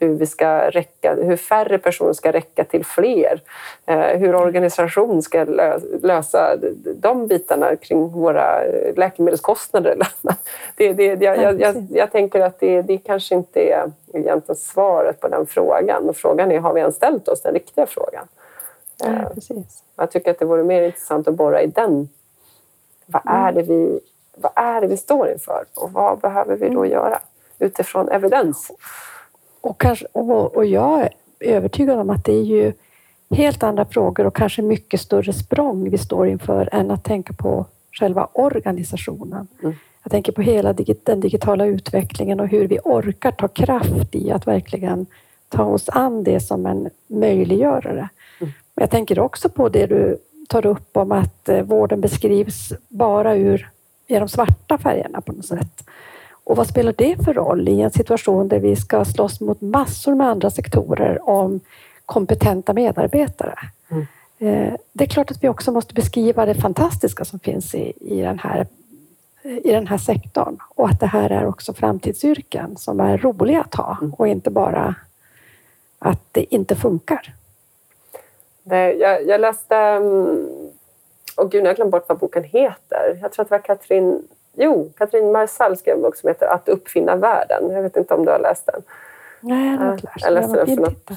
[0.00, 3.40] hur, vi ska räcka, hur färre personer ska räcka till fler.
[3.86, 5.44] Eh, hur organisation ska
[6.02, 6.56] lösa
[6.94, 8.62] de bitarna kring våra
[8.96, 9.98] läkemedelskostnader.
[10.76, 15.20] Det, det, jag, jag, jag, jag tänker att det, det kanske inte är egentligen svaret
[15.20, 16.08] på den frågan.
[16.08, 18.28] Och frågan är, har vi ens ställt oss den riktiga frågan?
[18.98, 19.82] Ja, eh, precis.
[19.96, 22.08] Jag tycker att det vore mer intressant att borra i den.
[23.06, 23.54] Vad är mm.
[23.54, 24.00] det vi,
[24.36, 26.90] vad är det vi står inför och vad behöver vi då mm.
[26.90, 27.20] göra
[27.58, 28.70] utifrån evidens?
[29.60, 32.72] Och, kanske, och, och jag är övertygad om att det är ju
[33.30, 37.66] helt andra frågor och kanske mycket större språng vi står inför än att tänka på
[37.92, 39.48] själva organisationen.
[39.62, 39.74] Mm.
[40.02, 40.72] Jag tänker på hela
[41.04, 45.06] den digitala utvecklingen och hur vi orkar ta kraft i att verkligen
[45.48, 48.08] ta oss an det som en möjliggörare.
[48.40, 48.52] Mm.
[48.74, 50.18] Jag tänker också på det du
[50.48, 53.70] tar upp om att eh, vården beskrivs bara ur
[54.06, 55.84] i de svarta färgerna på något sätt.
[56.50, 60.14] Och vad spelar det för roll i en situation där vi ska slåss mot massor
[60.14, 61.60] med andra sektorer om
[62.06, 63.58] kompetenta medarbetare?
[63.90, 64.06] Mm.
[64.38, 68.22] Eh, det är klart att vi också måste beskriva det fantastiska som finns i, i,
[68.22, 68.66] den här,
[69.42, 73.74] i den här sektorn och att det här är också framtidsyrken som är roliga att
[73.74, 74.14] ha mm.
[74.14, 74.94] och inte bara
[75.98, 77.34] att det inte funkar.
[78.62, 79.96] Det, jag, jag läste...
[81.36, 83.18] Och mm, gud, nu har jag glömt bort vad boken heter.
[83.22, 86.68] Jag tror att det var Katrin Jo, Katrin Marsall skrev en bok som heter Att
[86.68, 87.70] uppfinna världen.
[87.70, 88.82] Jag vet inte om du har läst den?
[89.40, 91.10] Nej, jag har inte läst Jag läste den för något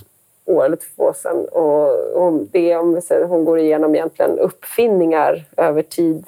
[0.46, 1.46] år eller två sedan.
[1.46, 1.90] Och,
[2.26, 6.26] och det, om vi säger, hon går igenom egentligen uppfinningar över tid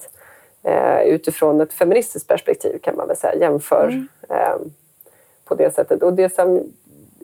[0.64, 3.36] eh, utifrån ett feministiskt perspektiv kan man väl säga.
[3.36, 4.08] Jämför mm.
[4.30, 4.56] eh,
[5.46, 6.04] på det sättet.
[6.04, 6.74] Och, det som,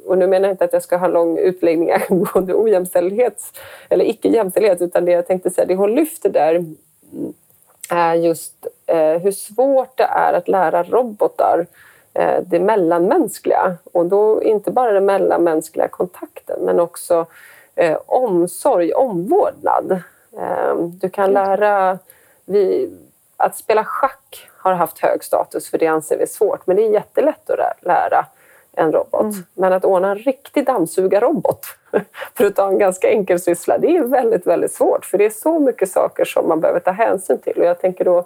[0.06, 3.44] och nu menar jag inte att jag ska ha lång utläggning angående ojämställdhet
[3.89, 6.65] eller icke jämställdhet utan det jag tänkte säga, det hon lyfter där
[7.91, 11.65] är just eh, hur svårt det är att lära robotar
[12.13, 13.77] eh, det mellanmänskliga.
[13.91, 17.25] Och då inte bara den mellanmänskliga kontakten men också
[17.75, 19.91] eh, omsorg, omvårdnad.
[20.38, 21.99] Eh, du kan lära...
[22.45, 22.91] Vi,
[23.38, 26.86] att spela schack har haft hög status för det anser vi är svårt men det
[26.86, 28.25] är jättelätt att lära
[28.71, 29.21] en robot.
[29.21, 29.45] Mm.
[29.54, 31.65] Men att ordna en riktig dammsugarrobot
[32.34, 35.06] för att ta en ganska enkel syssla, det är väldigt, väldigt svårt.
[35.06, 37.60] För det är så mycket saker som man behöver ta hänsyn till.
[37.60, 38.25] Och jag tänker då,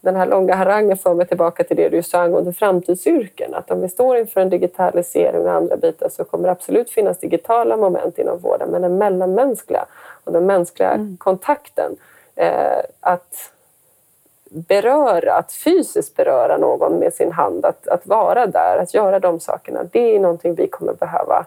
[0.00, 3.54] den här långa harangen för mig tillbaka till det du sa angående framtidsyrken.
[3.54, 7.18] Att om vi står inför en digitalisering och andra bitar så kommer det absolut finnas
[7.18, 8.68] digitala moment inom vården.
[8.70, 9.84] Men den mellanmänskliga
[10.24, 11.16] och den mänskliga mm.
[11.16, 11.96] kontakten,
[12.34, 13.52] eh, att
[14.50, 19.40] beröra, att fysiskt beröra någon med sin hand, att, att vara där, att göra de
[19.40, 19.84] sakerna.
[19.92, 21.46] Det är någonting vi kommer behöva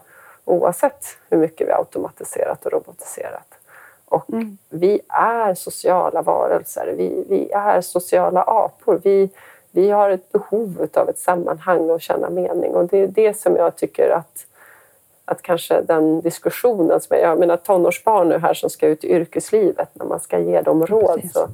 [0.49, 3.47] oavsett hur mycket vi automatiserat och robotiserat.
[4.05, 4.57] Och mm.
[4.69, 9.01] vi är sociala varelser, vi, vi är sociala apor.
[9.03, 9.29] Vi,
[9.71, 13.55] vi har ett behov av ett sammanhang och känna mening och det är det som
[13.55, 14.45] jag tycker att
[15.29, 19.12] att kanske den diskussionen som jag, jag menar tonårsbarn nu här som ska ut i
[19.12, 21.47] yrkeslivet, när man ska ge dem råd så,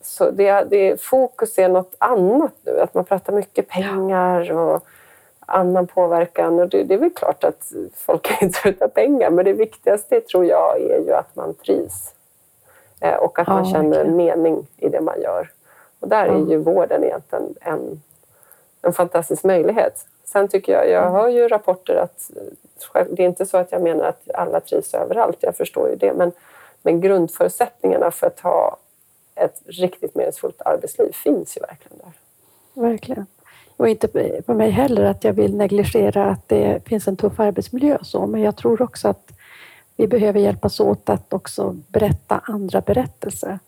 [0.00, 2.80] så det, det, fokus är något annat nu.
[2.80, 4.84] Att man pratar mycket pengar och
[5.48, 6.58] annan påverkan.
[6.58, 10.20] Och det, det är väl klart att folk kan inte utan pengar men det viktigaste
[10.20, 12.14] tror jag är ju att man trivs.
[13.00, 14.16] Eh, och att ja, man känner verkligen.
[14.16, 15.50] mening i det man gör.
[16.00, 18.02] Och där är ju vården egentligen en,
[18.82, 20.06] en fantastisk möjlighet.
[20.24, 22.30] Sen tycker jag, jag hör ju rapporter att
[23.10, 26.12] det är inte så att jag menar att alla trivs överallt, jag förstår ju det,
[26.12, 26.32] men,
[26.82, 28.76] men grundförutsättningarna för att ha
[29.34, 32.12] ett riktigt meningsfullt arbetsliv finns ju verkligen där.
[32.82, 33.26] Verkligen.
[33.78, 34.08] Och inte
[34.46, 37.98] på mig heller att jag vill negligera att det finns en tuff arbetsmiljö.
[38.02, 39.32] Så, men jag tror också att
[39.96, 43.58] vi behöver hjälpas åt att också berätta andra berättelser.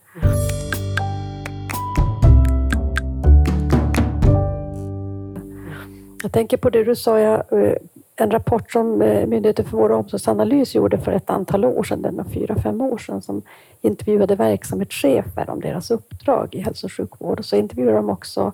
[6.23, 7.75] Jag tänker på det du sa, jag, eh,
[8.17, 12.03] en rapport som eh, Myndigheten för vård och omsorgsanalys gjorde för ett antal år sedan,
[12.03, 13.43] den fyra, fem år sedan, som
[13.81, 17.39] intervjuade verksamhetschefer om deras uppdrag i hälso och sjukvård.
[17.39, 18.53] Och så intervjuade de också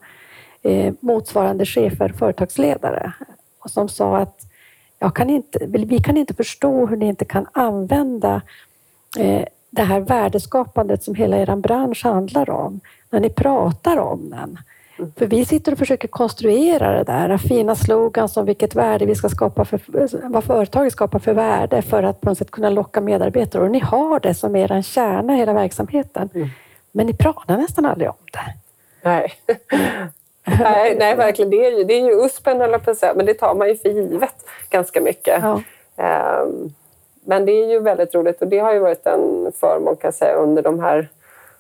[0.67, 3.13] eh, motsvarande chefer, företagsledare,
[3.59, 4.47] och som sa att
[4.99, 8.43] jag kan inte, vi kan inte förstå hur ni inte kan använda
[9.71, 14.59] det här värdeskapandet som hela er bransch handlar om, när ni pratar om den.
[15.17, 19.29] För vi sitter och försöker konstruera det där, fina slogan som vilket värde vi ska
[19.29, 19.81] skapa, för,
[20.29, 23.63] vad företaget skapar för värde för att på något sätt kunna locka medarbetare.
[23.63, 26.29] Och ni har det som er kärna i hela verksamheten.
[26.35, 26.49] Mm.
[26.93, 28.55] Men ni pratar nästan aldrig om det.
[29.03, 29.33] Nej.
[30.47, 31.51] Nej, nej, verkligen.
[31.51, 33.77] Det är ju, det är ju USPen, eller på säga, men det tar man ju
[33.77, 34.35] för givet
[34.71, 35.43] ganska mycket.
[35.43, 35.63] Ja.
[36.43, 36.75] Um,
[37.25, 40.15] men det är ju väldigt roligt och det har ju varit en förmån kan jag
[40.15, 41.09] säga, under de här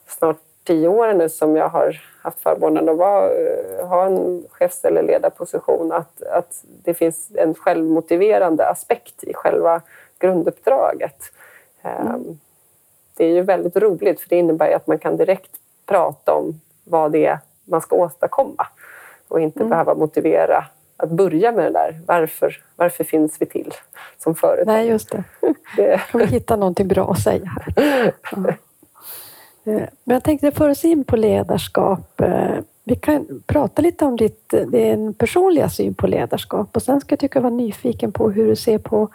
[0.06, 4.84] snart tio åren nu som jag har haft förmånen att vara, eh, ha en chefs
[4.84, 9.80] eller ledarposition, att, att det finns en självmotiverande aspekt i själva
[10.18, 11.22] grunduppdraget.
[11.82, 12.38] Mm.
[13.16, 15.50] Det är ju väldigt roligt för det innebär att man kan direkt
[15.86, 18.66] prata om vad det är man ska åstadkomma
[19.28, 19.70] och inte mm.
[19.70, 20.64] behöva motivera
[20.96, 22.00] att börja med det där.
[22.06, 23.72] Varför, varför finns vi till
[24.18, 24.66] som företag?
[24.66, 25.24] Nej, just det.
[25.76, 26.00] det...
[26.10, 28.12] Kan vi hitta någonting bra att säga här?
[28.32, 29.72] Ja.
[29.72, 32.20] Eh, men jag tänkte föra oss in på ledarskap.
[32.20, 37.12] Eh, vi kan prata lite om ditt, din personliga syn på ledarskap och sen ska
[37.12, 39.08] jag tycka vara nyfiken på hur du ser på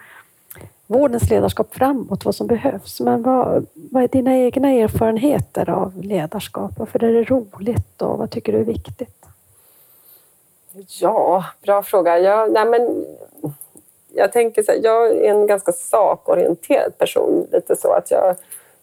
[0.87, 2.99] vårdens ledarskap framåt, vad som behövs.
[2.99, 6.71] Men vad, vad är dina egna erfarenheter av ledarskap?
[6.77, 9.20] Varför är det roligt och vad tycker du är viktigt?
[10.87, 12.19] Ja, bra fråga.
[12.19, 13.05] Jag, nej men,
[14.13, 17.47] jag tänker så här, jag är en ganska sakorienterad person.
[17.51, 18.35] Lite så att jag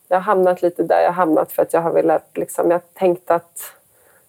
[0.09, 2.81] jag har hamnat lite där jag har hamnat för att jag har velat, liksom, jag
[2.95, 3.61] tänkt att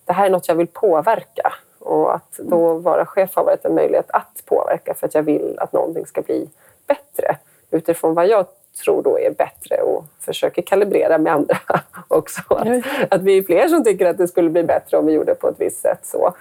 [0.05, 3.75] det här är något jag vill påverka och att då vara chef har varit en
[3.75, 6.49] möjlighet att påverka för att jag vill att någonting ska bli
[6.87, 7.37] bättre
[7.71, 8.45] utifrån vad jag
[8.83, 11.57] tror då är bättre och försöker kalibrera med andra
[12.07, 12.41] också.
[12.47, 12.67] Att,
[13.09, 15.47] att vi är fler som tycker att det skulle bli bättre om vi gjorde på
[15.47, 15.99] ett visst sätt.
[16.03, 16.33] Så.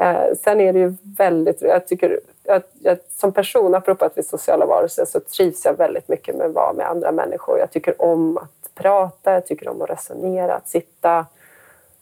[0.00, 1.62] Eh, sen är det ju väldigt...
[1.62, 5.76] Jag tycker, jag, jag, som person, apropå att vi är sociala varelser, så trivs jag
[5.76, 7.58] väldigt mycket med att vara med andra människor.
[7.58, 11.26] Jag tycker om att prata, jag tycker om att resonera, att sitta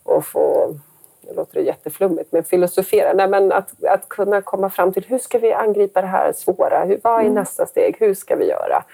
[0.03, 0.75] och få,
[1.21, 3.13] nu låter det jätteflummigt, men filosofera.
[3.13, 6.85] Nej, men att, att kunna komma fram till hur ska vi angripa det här svåra?
[6.85, 7.35] Hur, vad är mm.
[7.35, 7.97] nästa steg?
[7.99, 8.85] Hur ska vi göra?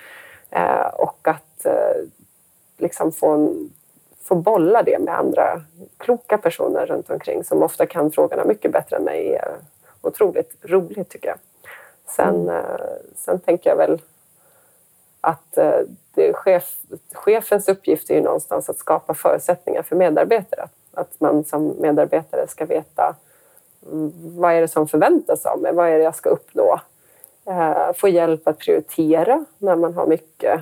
[0.50, 2.02] Eh, och att eh,
[2.78, 3.70] liksom få, en,
[4.24, 5.60] få bolla det med andra
[5.96, 9.56] kloka personer runt omkring som ofta kan frågorna mycket bättre än mig är
[10.00, 11.38] otroligt roligt tycker jag.
[12.06, 12.48] Sen, mm.
[12.48, 12.80] eh,
[13.16, 14.02] sen tänker jag väl
[15.20, 16.76] att eh, chef,
[17.12, 20.68] chefens uppgift är ju någonstans att skapa förutsättningar för medarbetare.
[20.92, 23.16] Att man som medarbetare ska veta
[23.92, 25.72] mm, vad är det som förväntas av mig?
[25.72, 26.80] Vad är det jag ska uppnå?
[27.46, 30.60] Eh, få hjälp att prioritera när man har mycket.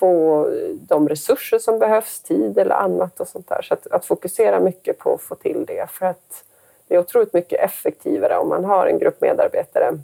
[0.00, 3.62] Få de resurser som behövs, tid eller annat och sånt där.
[3.62, 6.44] Så att, att, fokusera mycket på att få till det för att
[6.88, 9.98] det är otroligt mycket effektivare om man har en grupp medarbetare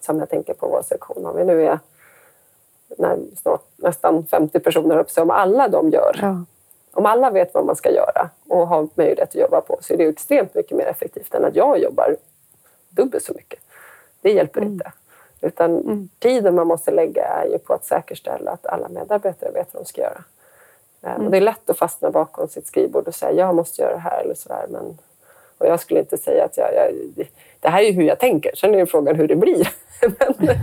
[0.00, 1.78] som jag tänker på vår sektion, om vi nu är
[2.98, 6.44] när snart nästan 50 personer upp sig, om alla de gör, ja.
[6.92, 9.96] om alla vet vad man ska göra och har möjlighet att jobba på, så är
[9.96, 12.16] det extremt mycket mer effektivt än att jag jobbar
[12.88, 13.60] dubbelt så mycket.
[14.20, 14.72] Det hjälper mm.
[14.72, 14.92] inte.
[15.40, 16.08] Utan mm.
[16.18, 19.86] tiden man måste lägga är ju på att säkerställa att alla medarbetare vet vad de
[19.86, 20.24] ska göra.
[21.02, 21.26] Eh, mm.
[21.26, 24.00] Och det är lätt att fastna bakom sitt skrivbord och säga jag måste göra det
[24.00, 24.66] här eller sådär.
[24.68, 24.98] Men,
[25.58, 26.92] och jag skulle inte säga att jag, jag,
[27.60, 28.56] det här är hur jag tänker.
[28.56, 29.68] Sen är frågan hur det blir.
[30.00, 30.34] men,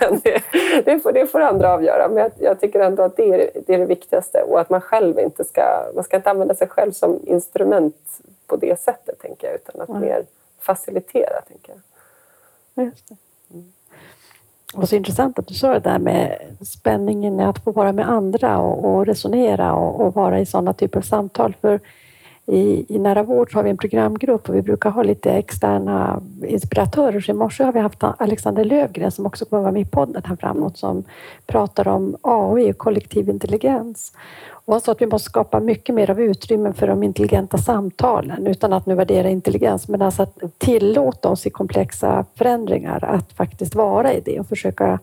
[0.00, 0.42] men det,
[0.84, 2.08] det, får, det får andra avgöra.
[2.08, 4.80] Men jag, jag, tycker ändå att det är, det är det viktigaste och att man
[4.80, 5.62] själv inte ska,
[5.94, 9.88] man ska inte använda sig själv som instrument på det sättet, tänker jag, utan att
[9.88, 10.00] mm.
[10.00, 10.24] mer
[10.60, 12.84] facilitera, tänker jag.
[12.84, 13.16] Just det.
[13.54, 13.72] Mm.
[14.74, 18.58] Och så intressant att du sa det där med spänningen att få vara med andra
[18.58, 21.54] och, och resonera och, och, vara i sådana typer av samtal.
[21.60, 21.80] För
[22.46, 27.20] i, i nära vård har vi en programgrupp och vi brukar ha lite externa inspiratörer.
[27.20, 30.22] Så I morse har vi haft Alexander Lövgren som också kommer vara med i podden
[30.26, 31.04] här framåt som
[31.46, 34.12] pratar om AI och kollektiv intelligens.
[34.48, 38.46] Och han sa att vi måste skapa mycket mer av utrymme för de intelligenta samtalen
[38.46, 43.74] utan att nu värdera intelligens, men alltså att tillåta oss i komplexa förändringar att faktiskt
[43.74, 44.98] vara i det och försöka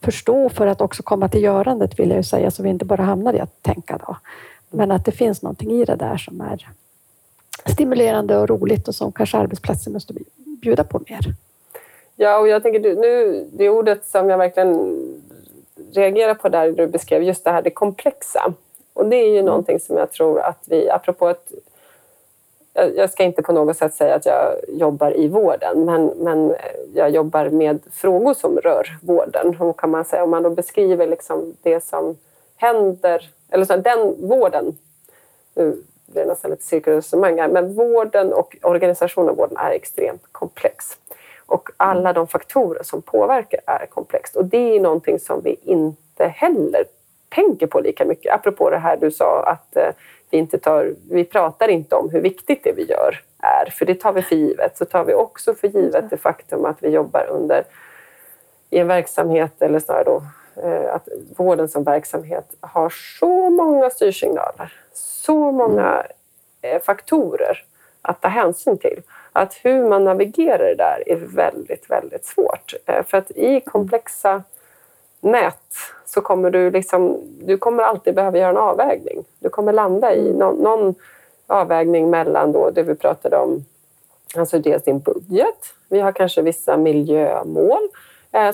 [0.00, 3.02] förstå för att också komma till görandet vill jag ju säga, så vi inte bara
[3.02, 4.16] hamnar i att tänka då.
[4.70, 6.66] Men att det finns någonting i det där som är
[7.64, 10.14] stimulerande och roligt och som kanske arbetsplatsen måste
[10.62, 11.34] bjuda på mer.
[12.16, 15.02] Ja, och jag tänker nu, det ordet som jag verkligen
[15.92, 18.52] reagerar på där du beskrev, just det här det komplexa.
[18.92, 19.46] Och det är ju mm.
[19.46, 21.52] någonting som jag tror att vi, apropå att
[22.96, 26.54] jag ska inte på något sätt säga att jag jobbar i vården, men, men
[26.94, 29.56] jag jobbar med frågor som rör vården.
[29.60, 32.16] Och kan man säga, om man då beskriver liksom det som
[32.56, 34.78] händer, eller så den vården,
[36.06, 40.98] det nästan lite cirkelresonemang här, men vården och organisationen av vården är extremt komplex.
[41.46, 44.36] Och alla de faktorer som påverkar är komplext.
[44.36, 46.84] Och det är någonting som vi inte heller
[47.28, 48.34] tänker på lika mycket.
[48.34, 49.88] Apropå det här du sa att eh,
[50.30, 53.94] vi, inte tar, vi pratar inte om hur viktigt det vi gör är, för det
[53.94, 54.76] tar vi för givet.
[54.78, 57.64] Så tar vi också för givet det faktum att vi jobbar under
[58.70, 60.22] i en verksamhet, eller snarare då
[60.90, 66.06] att vården som verksamhet har så många styrsignaler, så många
[66.62, 67.64] eh, faktorer
[68.02, 69.02] att ta hänsyn till.
[69.32, 72.74] Att hur man navigerar det där är väldigt, väldigt svårt.
[72.86, 74.42] Eh, för att i komplexa
[75.20, 75.74] nät
[76.06, 79.24] så kommer du liksom, du kommer alltid behöva göra en avvägning.
[79.38, 80.94] Du kommer landa i någon, någon
[81.46, 83.64] avvägning mellan då det vi pratade om,
[84.36, 85.74] alltså dels din budget.
[85.88, 87.88] Vi har kanske vissa miljömål eh,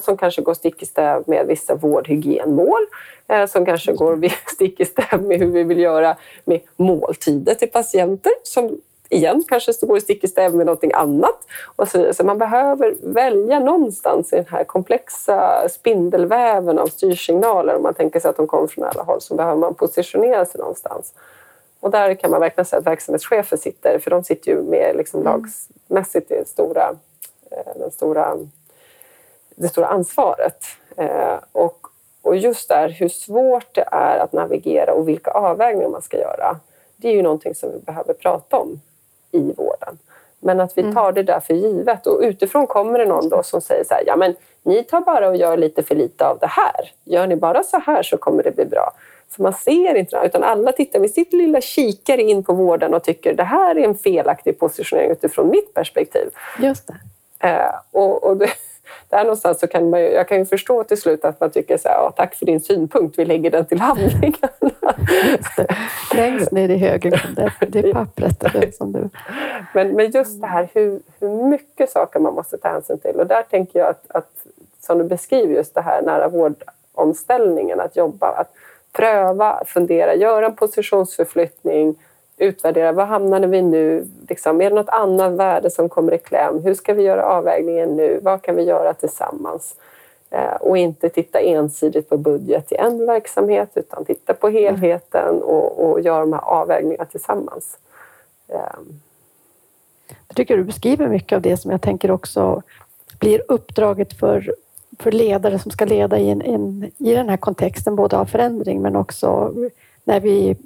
[0.00, 2.86] som kanske går stick i stäv med vissa vårdhygienmål
[3.28, 7.70] eh, som kanske går stick i stäv med hur vi vill göra med måltider till
[7.70, 8.78] patienter som
[9.12, 11.46] igen kanske går stick i stäv med någonting annat.
[11.76, 17.76] Och så, så man behöver välja någonstans i den här komplexa spindelväven av styrsignaler.
[17.76, 20.58] Om man tänker sig att de kommer från alla håll så behöver man positionera sig
[20.58, 21.12] någonstans.
[21.80, 25.20] Och där kan man verkligen säga att verksamhetschefer sitter, för de sitter ju med liksom
[25.20, 25.32] mm.
[25.32, 26.96] lagsmässigt det stora,
[27.50, 28.38] eh, den stora,
[29.56, 30.64] det stora ansvaret.
[30.96, 31.86] Eh, och,
[32.22, 36.56] och just där hur svårt det är att navigera och vilka avvägningar man ska göra.
[36.96, 38.80] Det är ju någonting som vi behöver prata om
[39.32, 39.98] i vården.
[40.40, 40.94] Men att vi mm.
[40.94, 44.02] tar det där för givet och utifrån kommer det någon då som säger så här,
[44.06, 46.92] ja men ni tar bara och gör lite för lite av det här.
[47.04, 48.92] Gör ni bara så här så kommer det bli bra.
[49.28, 52.94] För man ser inte det, utan alla tittar med sitt lilla kikare in på vården
[52.94, 56.30] och tycker det här är en felaktig positionering utifrån mitt perspektiv.
[56.58, 57.48] Just det.
[57.48, 58.50] Eh, och, och det,
[59.08, 61.78] där någonstans så kan man ju, jag kan ju förstå till slut att man tycker
[61.78, 64.48] så här, ja, tack för din synpunkt, vi lägger den till handlingarna.
[66.14, 68.40] Längst ner i högen det, det är pappret.
[68.52, 69.08] Det som du...
[69.74, 73.16] men, men just det här hur, hur mycket saker man måste ta hänsyn till.
[73.16, 74.30] Och där tänker jag att, att
[74.80, 78.54] som du beskriver just det här nära vårdomställningen, att jobba, att
[78.92, 81.96] pröva, fundera, göra en positionsförflyttning,
[82.42, 84.06] utvärdera Var hamnade vi nu?
[84.28, 86.62] Liksom, är det något annat värde som kommer i kläm?
[86.64, 88.20] Hur ska vi göra avvägningen nu?
[88.22, 89.74] Vad kan vi göra tillsammans?
[90.30, 95.84] Eh, och inte titta ensidigt på budget i en verksamhet utan titta på helheten och,
[95.84, 97.78] och göra de här avvägningarna tillsammans.
[98.48, 98.78] Eh.
[100.28, 102.62] Jag tycker du beskriver mycket av det som jag tänker också
[103.18, 104.54] blir uppdraget för,
[104.98, 108.82] för ledare som ska leda i, en, en, i den här kontexten, både av förändring
[108.82, 109.54] men också
[110.04, 110.56] när vi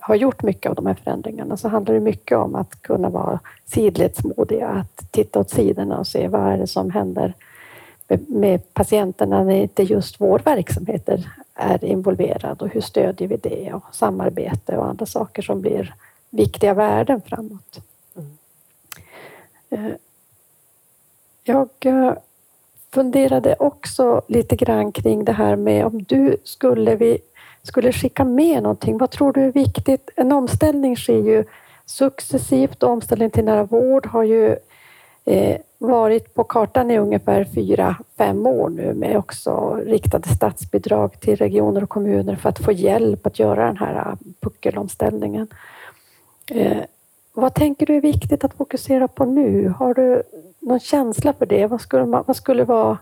[0.00, 3.40] har gjort mycket av de här förändringarna så handlar det mycket om att kunna vara
[3.64, 7.34] sidledsmodiga, att titta åt sidorna och se vad är det som händer
[8.26, 11.08] med patienterna när inte just vår verksamhet
[11.54, 15.94] är involverad och hur stödjer vi det och samarbete och andra saker som blir
[16.30, 17.80] viktiga värden framåt.
[19.70, 19.96] Mm.
[21.44, 22.12] Jag eh,
[22.92, 27.18] funderade också lite grann kring det här med om du skulle vi
[27.68, 30.10] skulle skicka med någonting, vad tror du är viktigt?
[30.16, 31.44] En omställning sker ju
[31.86, 34.56] successivt och omställning till nära vård har ju
[35.24, 41.36] eh, varit på kartan i ungefär fyra, fem år nu med också riktade statsbidrag till
[41.36, 45.48] regioner och kommuner för att få hjälp att göra den här eh, puckelomställningen.
[46.50, 46.82] Eh,
[47.32, 49.68] vad tänker du är viktigt att fokusera på nu?
[49.68, 50.22] Har du
[50.60, 51.66] någon känsla för det?
[51.66, 52.98] Vad skulle, man, vad skulle vara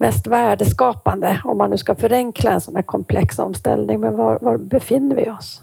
[0.00, 4.00] mest värdeskapande om man nu ska förenkla en sån här komplex omställning.
[4.00, 5.62] Men var, var befinner vi oss?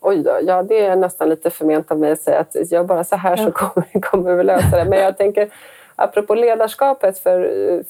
[0.00, 3.04] Oj då, ja det är nästan lite förment av mig att säga att gör bara
[3.04, 3.44] så här ja.
[3.44, 4.84] så kommer, kommer vi lösa det.
[4.84, 5.50] Men jag tänker
[5.96, 7.40] apropå ledarskapet, för,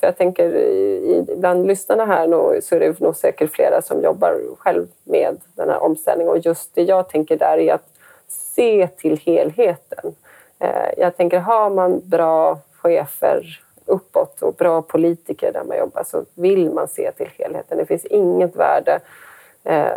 [0.01, 4.41] för jag tänker i, bland lyssnarna här så är det nog säkert flera som jobbar
[4.59, 7.89] själv med den här omställningen och just det jag tänker där är att
[8.29, 10.15] se till helheten.
[10.59, 16.25] Eh, jag tänker har man bra chefer uppåt och bra politiker där man jobbar så
[16.35, 17.79] vill man se till helheten.
[17.79, 19.01] Det finns inget värde
[19.65, 19.93] eh,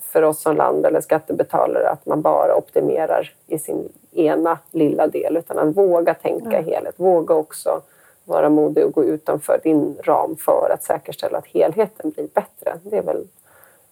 [0.00, 5.36] för oss som land eller skattebetalare att man bara optimerar i sin ena lilla del
[5.36, 6.60] utan att våga tänka ja.
[6.60, 6.94] helhet.
[6.96, 7.82] Våga också
[8.24, 12.78] vara modig och gå utanför din ram för att säkerställa att helheten blir bättre.
[12.82, 13.26] Det är väl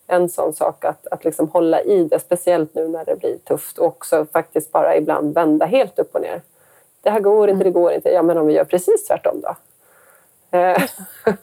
[0.07, 3.79] en sån sak att, att liksom hålla i det, speciellt nu när det blir tufft
[3.79, 6.43] och också faktiskt bara ibland vända helt upp och ner.
[7.05, 8.11] Det här går inte, det går inte.
[8.11, 9.57] Ja, men om vi gör precis tvärtom då?
[10.59, 10.83] Eh,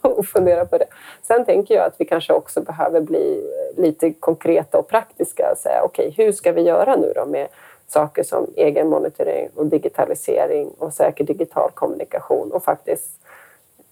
[0.00, 0.86] och fundera på det.
[1.22, 5.54] Sen tänker jag att vi kanske också behöver bli lite konkreta och praktiska.
[5.56, 7.48] Säga, okej, okay, hur ska vi göra nu då med
[7.86, 13.10] saker som egen monitorering och digitalisering och säker digital kommunikation och faktiskt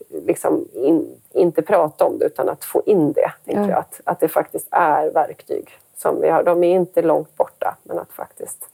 [0.09, 3.33] liksom in, inte prata om det utan att få in det.
[3.45, 3.69] Tänker ja.
[3.69, 3.79] jag.
[3.79, 6.43] Att, att det faktiskt är verktyg som vi har.
[6.43, 8.69] De är inte långt borta, men att faktiskt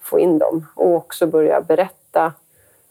[0.00, 2.03] få in dem och också börja berätta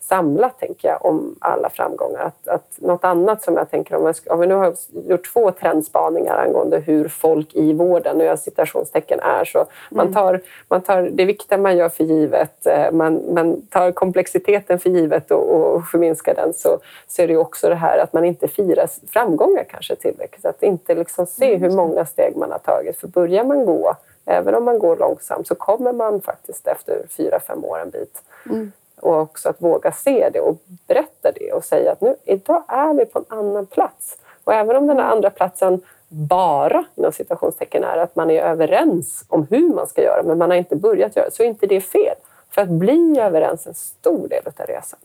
[0.10, 2.20] samlat, tänker jag, om alla framgångar.
[2.20, 4.76] Att, att något annat som jag tänker om, om vi nu har
[5.08, 10.14] gjort två trendspaningar angående hur folk i vården, och jag citationstecken är så, man mm.
[10.14, 14.90] tar, man tar det viktiga man gör för givet, eh, man, man tar komplexiteten för
[14.90, 18.48] givet och, och förminskar den, så, så är det också det här att man inte
[18.48, 20.46] firar framgångar kanske tillräckligt.
[20.46, 21.62] Att inte liksom se mm.
[21.62, 23.96] hur många steg man har tagit, för börjar man gå
[24.26, 28.22] Även om man går långsamt så kommer man faktiskt efter fyra, fem år en bit.
[28.50, 28.72] Mm.
[29.04, 32.93] Och också att våga se det och berätta det och säga att nu, idag är
[32.93, 34.18] vi på en annan plats.
[34.43, 39.26] Och även om den här andra platsen bara inom citationstecken är att man är överens
[39.28, 41.82] om hur man ska göra men man har inte börjat göra så är inte det
[41.82, 42.16] fel.
[42.49, 44.99] För att bli överens är en stor del av resan.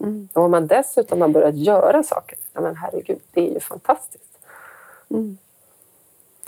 [0.00, 0.28] Mm.
[0.32, 4.38] Och om man dessutom har börjat göra saker, ja men herregud, det är ju fantastiskt.
[5.10, 5.38] Mm.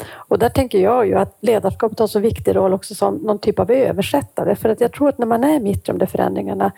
[0.09, 3.59] Och där tänker jag ju att ledarskapet har så viktig roll också som någon typ
[3.59, 4.57] av översättare.
[4.57, 6.72] För att jag tror att när man är mitt i de där förändringarna,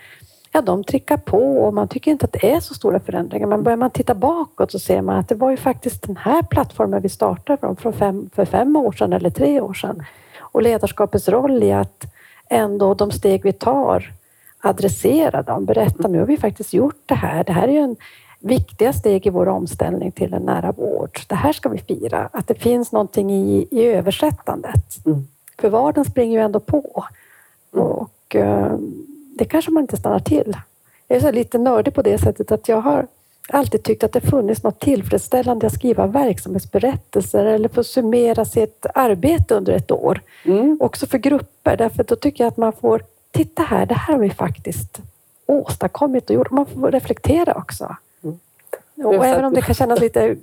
[0.53, 3.47] ja de trickar på och man tycker inte att det är så stora förändringar.
[3.47, 6.43] Men börjar man titta bakåt så ser man att det var ju faktiskt den här
[6.43, 10.03] plattformen vi startade från, från fem, för fem år sedan eller tre år sedan.
[10.39, 12.05] Och ledarskapets roll i att
[12.51, 14.13] ändå de steg vi tar
[14.61, 17.45] adressera dem, berätta nu har vi faktiskt gjort det här.
[17.45, 17.97] Det här är ju en
[18.39, 21.21] viktiga steg i vår omställning till en nära vård.
[21.27, 25.07] Det här ska vi fira, att det finns någonting i, i översättandet.
[25.07, 25.27] Mm.
[25.59, 27.05] För vardagen springer ju ändå på.
[27.75, 27.87] Mm.
[27.87, 28.79] Och uh,
[29.39, 30.57] det kanske man inte stannar till.
[31.09, 33.07] Jag är så lite nördig på det sättet att jag har
[33.49, 39.55] alltid tyckt att det funnits något tillfredsställande att skriva verksamhetsberättelser eller få summera sitt arbete
[39.55, 40.21] under ett år.
[40.45, 40.79] Mm.
[40.81, 44.21] Också för grupper, därför då tycker jag att man får titta här, det här har
[44.21, 45.01] vi faktiskt
[45.47, 46.51] åstadkommit och gjort.
[46.51, 47.97] Man får reflektera också.
[49.05, 50.37] Och även om det kan kännas lite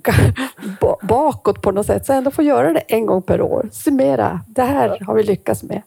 [1.02, 3.68] bakåt på något sätt, så ändå få göra det en gång per år.
[3.72, 5.82] Summera, det här har vi lyckats med.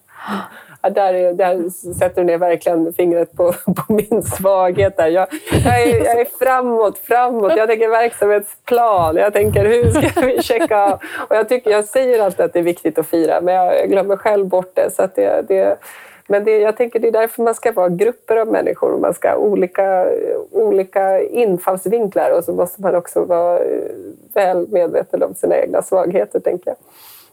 [0.82, 4.98] Ja, där, är, där sätter du ner verkligen fingret på, på min svaghet.
[4.98, 5.08] Där.
[5.08, 5.28] Jag,
[5.66, 7.54] jag, är, jag är framåt, framåt.
[7.58, 9.16] Jag tänker verksamhetsplan.
[9.16, 11.00] Jag tänker hur ska vi checka av?
[11.30, 14.18] Och jag, tycker, jag säger alltid att det är viktigt att fira, men jag glömmer
[14.18, 14.96] själv bort det.
[14.96, 15.78] Så det, det,
[16.30, 19.14] men det, jag tänker det är därför man ska vara grupper av människor och man
[19.14, 20.08] ska ha olika,
[20.52, 23.82] olika infallsvinklar och så måste man också vara eh,
[24.34, 26.78] väl medveten om sina egna svagheter, tänker jag.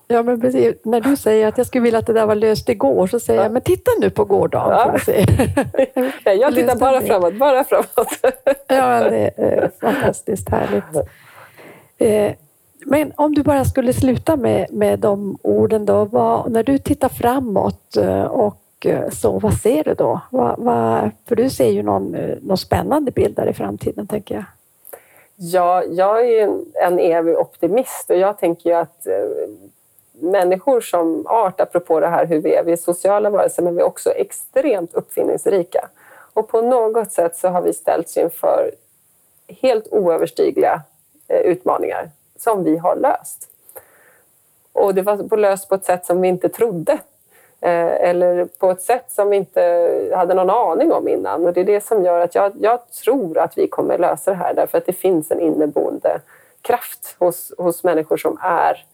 [0.08, 0.74] Ja, men precis.
[0.82, 3.40] När du säger att jag skulle vilja att det där var löst igår, så säger
[3.40, 3.44] ja.
[3.44, 4.90] jag, men titta nu på gårdagen.
[4.92, 4.98] Ja.
[4.98, 5.26] Se.
[6.40, 8.18] jag tittar bara framåt, bara framåt.
[8.68, 11.08] ja, det är fantastiskt härligt.
[11.98, 12.32] Eh,
[12.86, 17.08] men om du bara skulle sluta med, med de orden då, vad, när du tittar
[17.08, 20.20] framåt eh, och Eh, Eh, så vad ser du då?
[20.30, 24.34] Vad, vad, för du ser ju någon, eh, någon spännande bild där i framtiden, tänker
[24.34, 24.44] jag.
[25.36, 29.48] Ja, jag är ju en evig optimist och jag tänker ju att eh,
[30.12, 33.80] människor som art, apropå det här hur vi är, vi är sociala varelser men vi
[33.80, 35.88] är också extremt uppfinningsrika.
[36.32, 38.70] Och på något sätt så har vi ställts inför
[39.48, 40.82] helt oöverstigliga
[41.28, 43.48] utmaningar som vi har löst.
[44.72, 46.98] Och det var löst på ett sätt som vi inte trodde
[47.66, 49.60] Eh, eller på ett sätt som vi inte
[50.14, 51.46] hade någon aning om innan.
[51.46, 54.36] Och det är det som gör att jag, jag tror att vi kommer lösa det
[54.36, 56.20] här därför att det finns en inneboende
[56.62, 58.84] kraft hos, hos människor som är,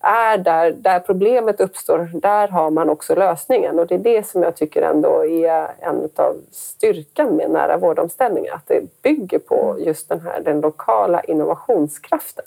[0.00, 2.10] är där, där problemet uppstår.
[2.14, 6.08] Där har man också lösningen och det är det som jag tycker ändå är en
[6.16, 8.54] av styrkan med nära vårdomställningar.
[8.54, 12.44] Att det bygger på just den här den lokala innovationskraften.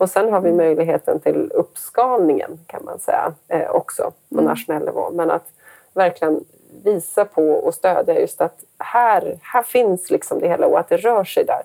[0.00, 0.56] Och sen har vi mm.
[0.56, 4.44] möjligheten till uppskalningen kan man säga eh, också på mm.
[4.44, 5.10] nationell nivå.
[5.12, 5.46] Men att
[5.94, 6.44] verkligen
[6.84, 10.96] visa på och stödja just att här, här finns liksom det hela och att det
[10.96, 11.62] rör sig där.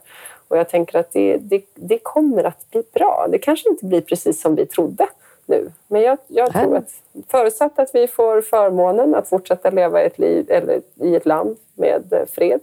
[0.48, 3.28] Och jag tänker att det, det, det kommer att bli bra.
[3.30, 5.08] Det kanske inte blir precis som vi trodde
[5.46, 5.72] nu.
[5.88, 6.90] Men jag, jag tror att
[7.28, 11.58] förutsatt att vi får förmånen att fortsätta leva i ett, liv, eller i ett land
[11.76, 12.60] med eh, fred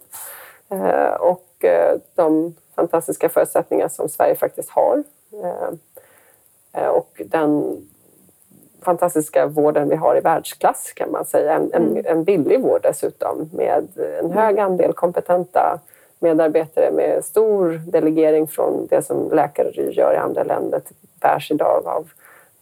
[0.70, 5.02] eh, och eh, de fantastiska förutsättningar som Sverige faktiskt har
[6.90, 7.76] och den
[8.82, 11.52] fantastiska vården vi har i världsklass kan man säga.
[11.52, 12.06] En, en, mm.
[12.06, 13.88] en billig vård dessutom med
[14.20, 15.80] en hög andel kompetenta
[16.18, 20.82] medarbetare med stor delegering från det som läkare gör i andra länder
[21.20, 22.10] bärs idag av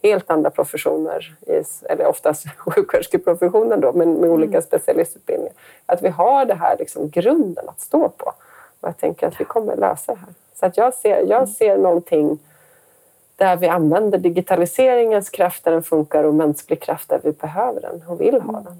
[0.02, 1.36] helt andra professioner,
[1.82, 4.62] eller oftast sjuksköterskeprofessionen då, men med olika mm.
[4.62, 5.54] specialistutbildningar.
[5.86, 8.32] Att vi har det här liksom grunden att stå på.
[8.80, 10.34] Och jag tänker att vi kommer lösa det här.
[10.54, 12.38] Så att jag, ser, jag ser någonting
[13.40, 18.02] där vi använder digitaliseringens kraft där den funkar och mänsklig kraft där vi behöver den
[18.06, 18.76] och vill ha den.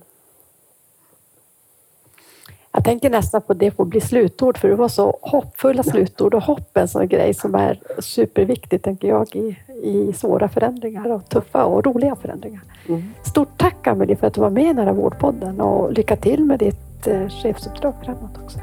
[2.73, 6.43] Jag tänker nästan på det får bli slutord, för det var så hoppfulla slutord och
[6.43, 11.29] hopp är en sån grej som är superviktigt, tänker jag, i, i svåra förändringar och
[11.29, 12.61] tuffa och roliga förändringar.
[12.89, 13.03] Mm.
[13.23, 16.45] Stort tack Amelie för att du var med i den här vårdpodden och lycka till
[16.45, 18.59] med ditt eh, chefsuppdrag framåt också.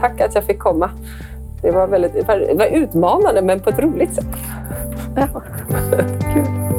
[0.00, 0.90] Tack att jag fick komma.
[1.62, 4.26] Det var, väldigt, det var utmanande men på ett roligt sätt.
[5.16, 6.77] Ja, kul.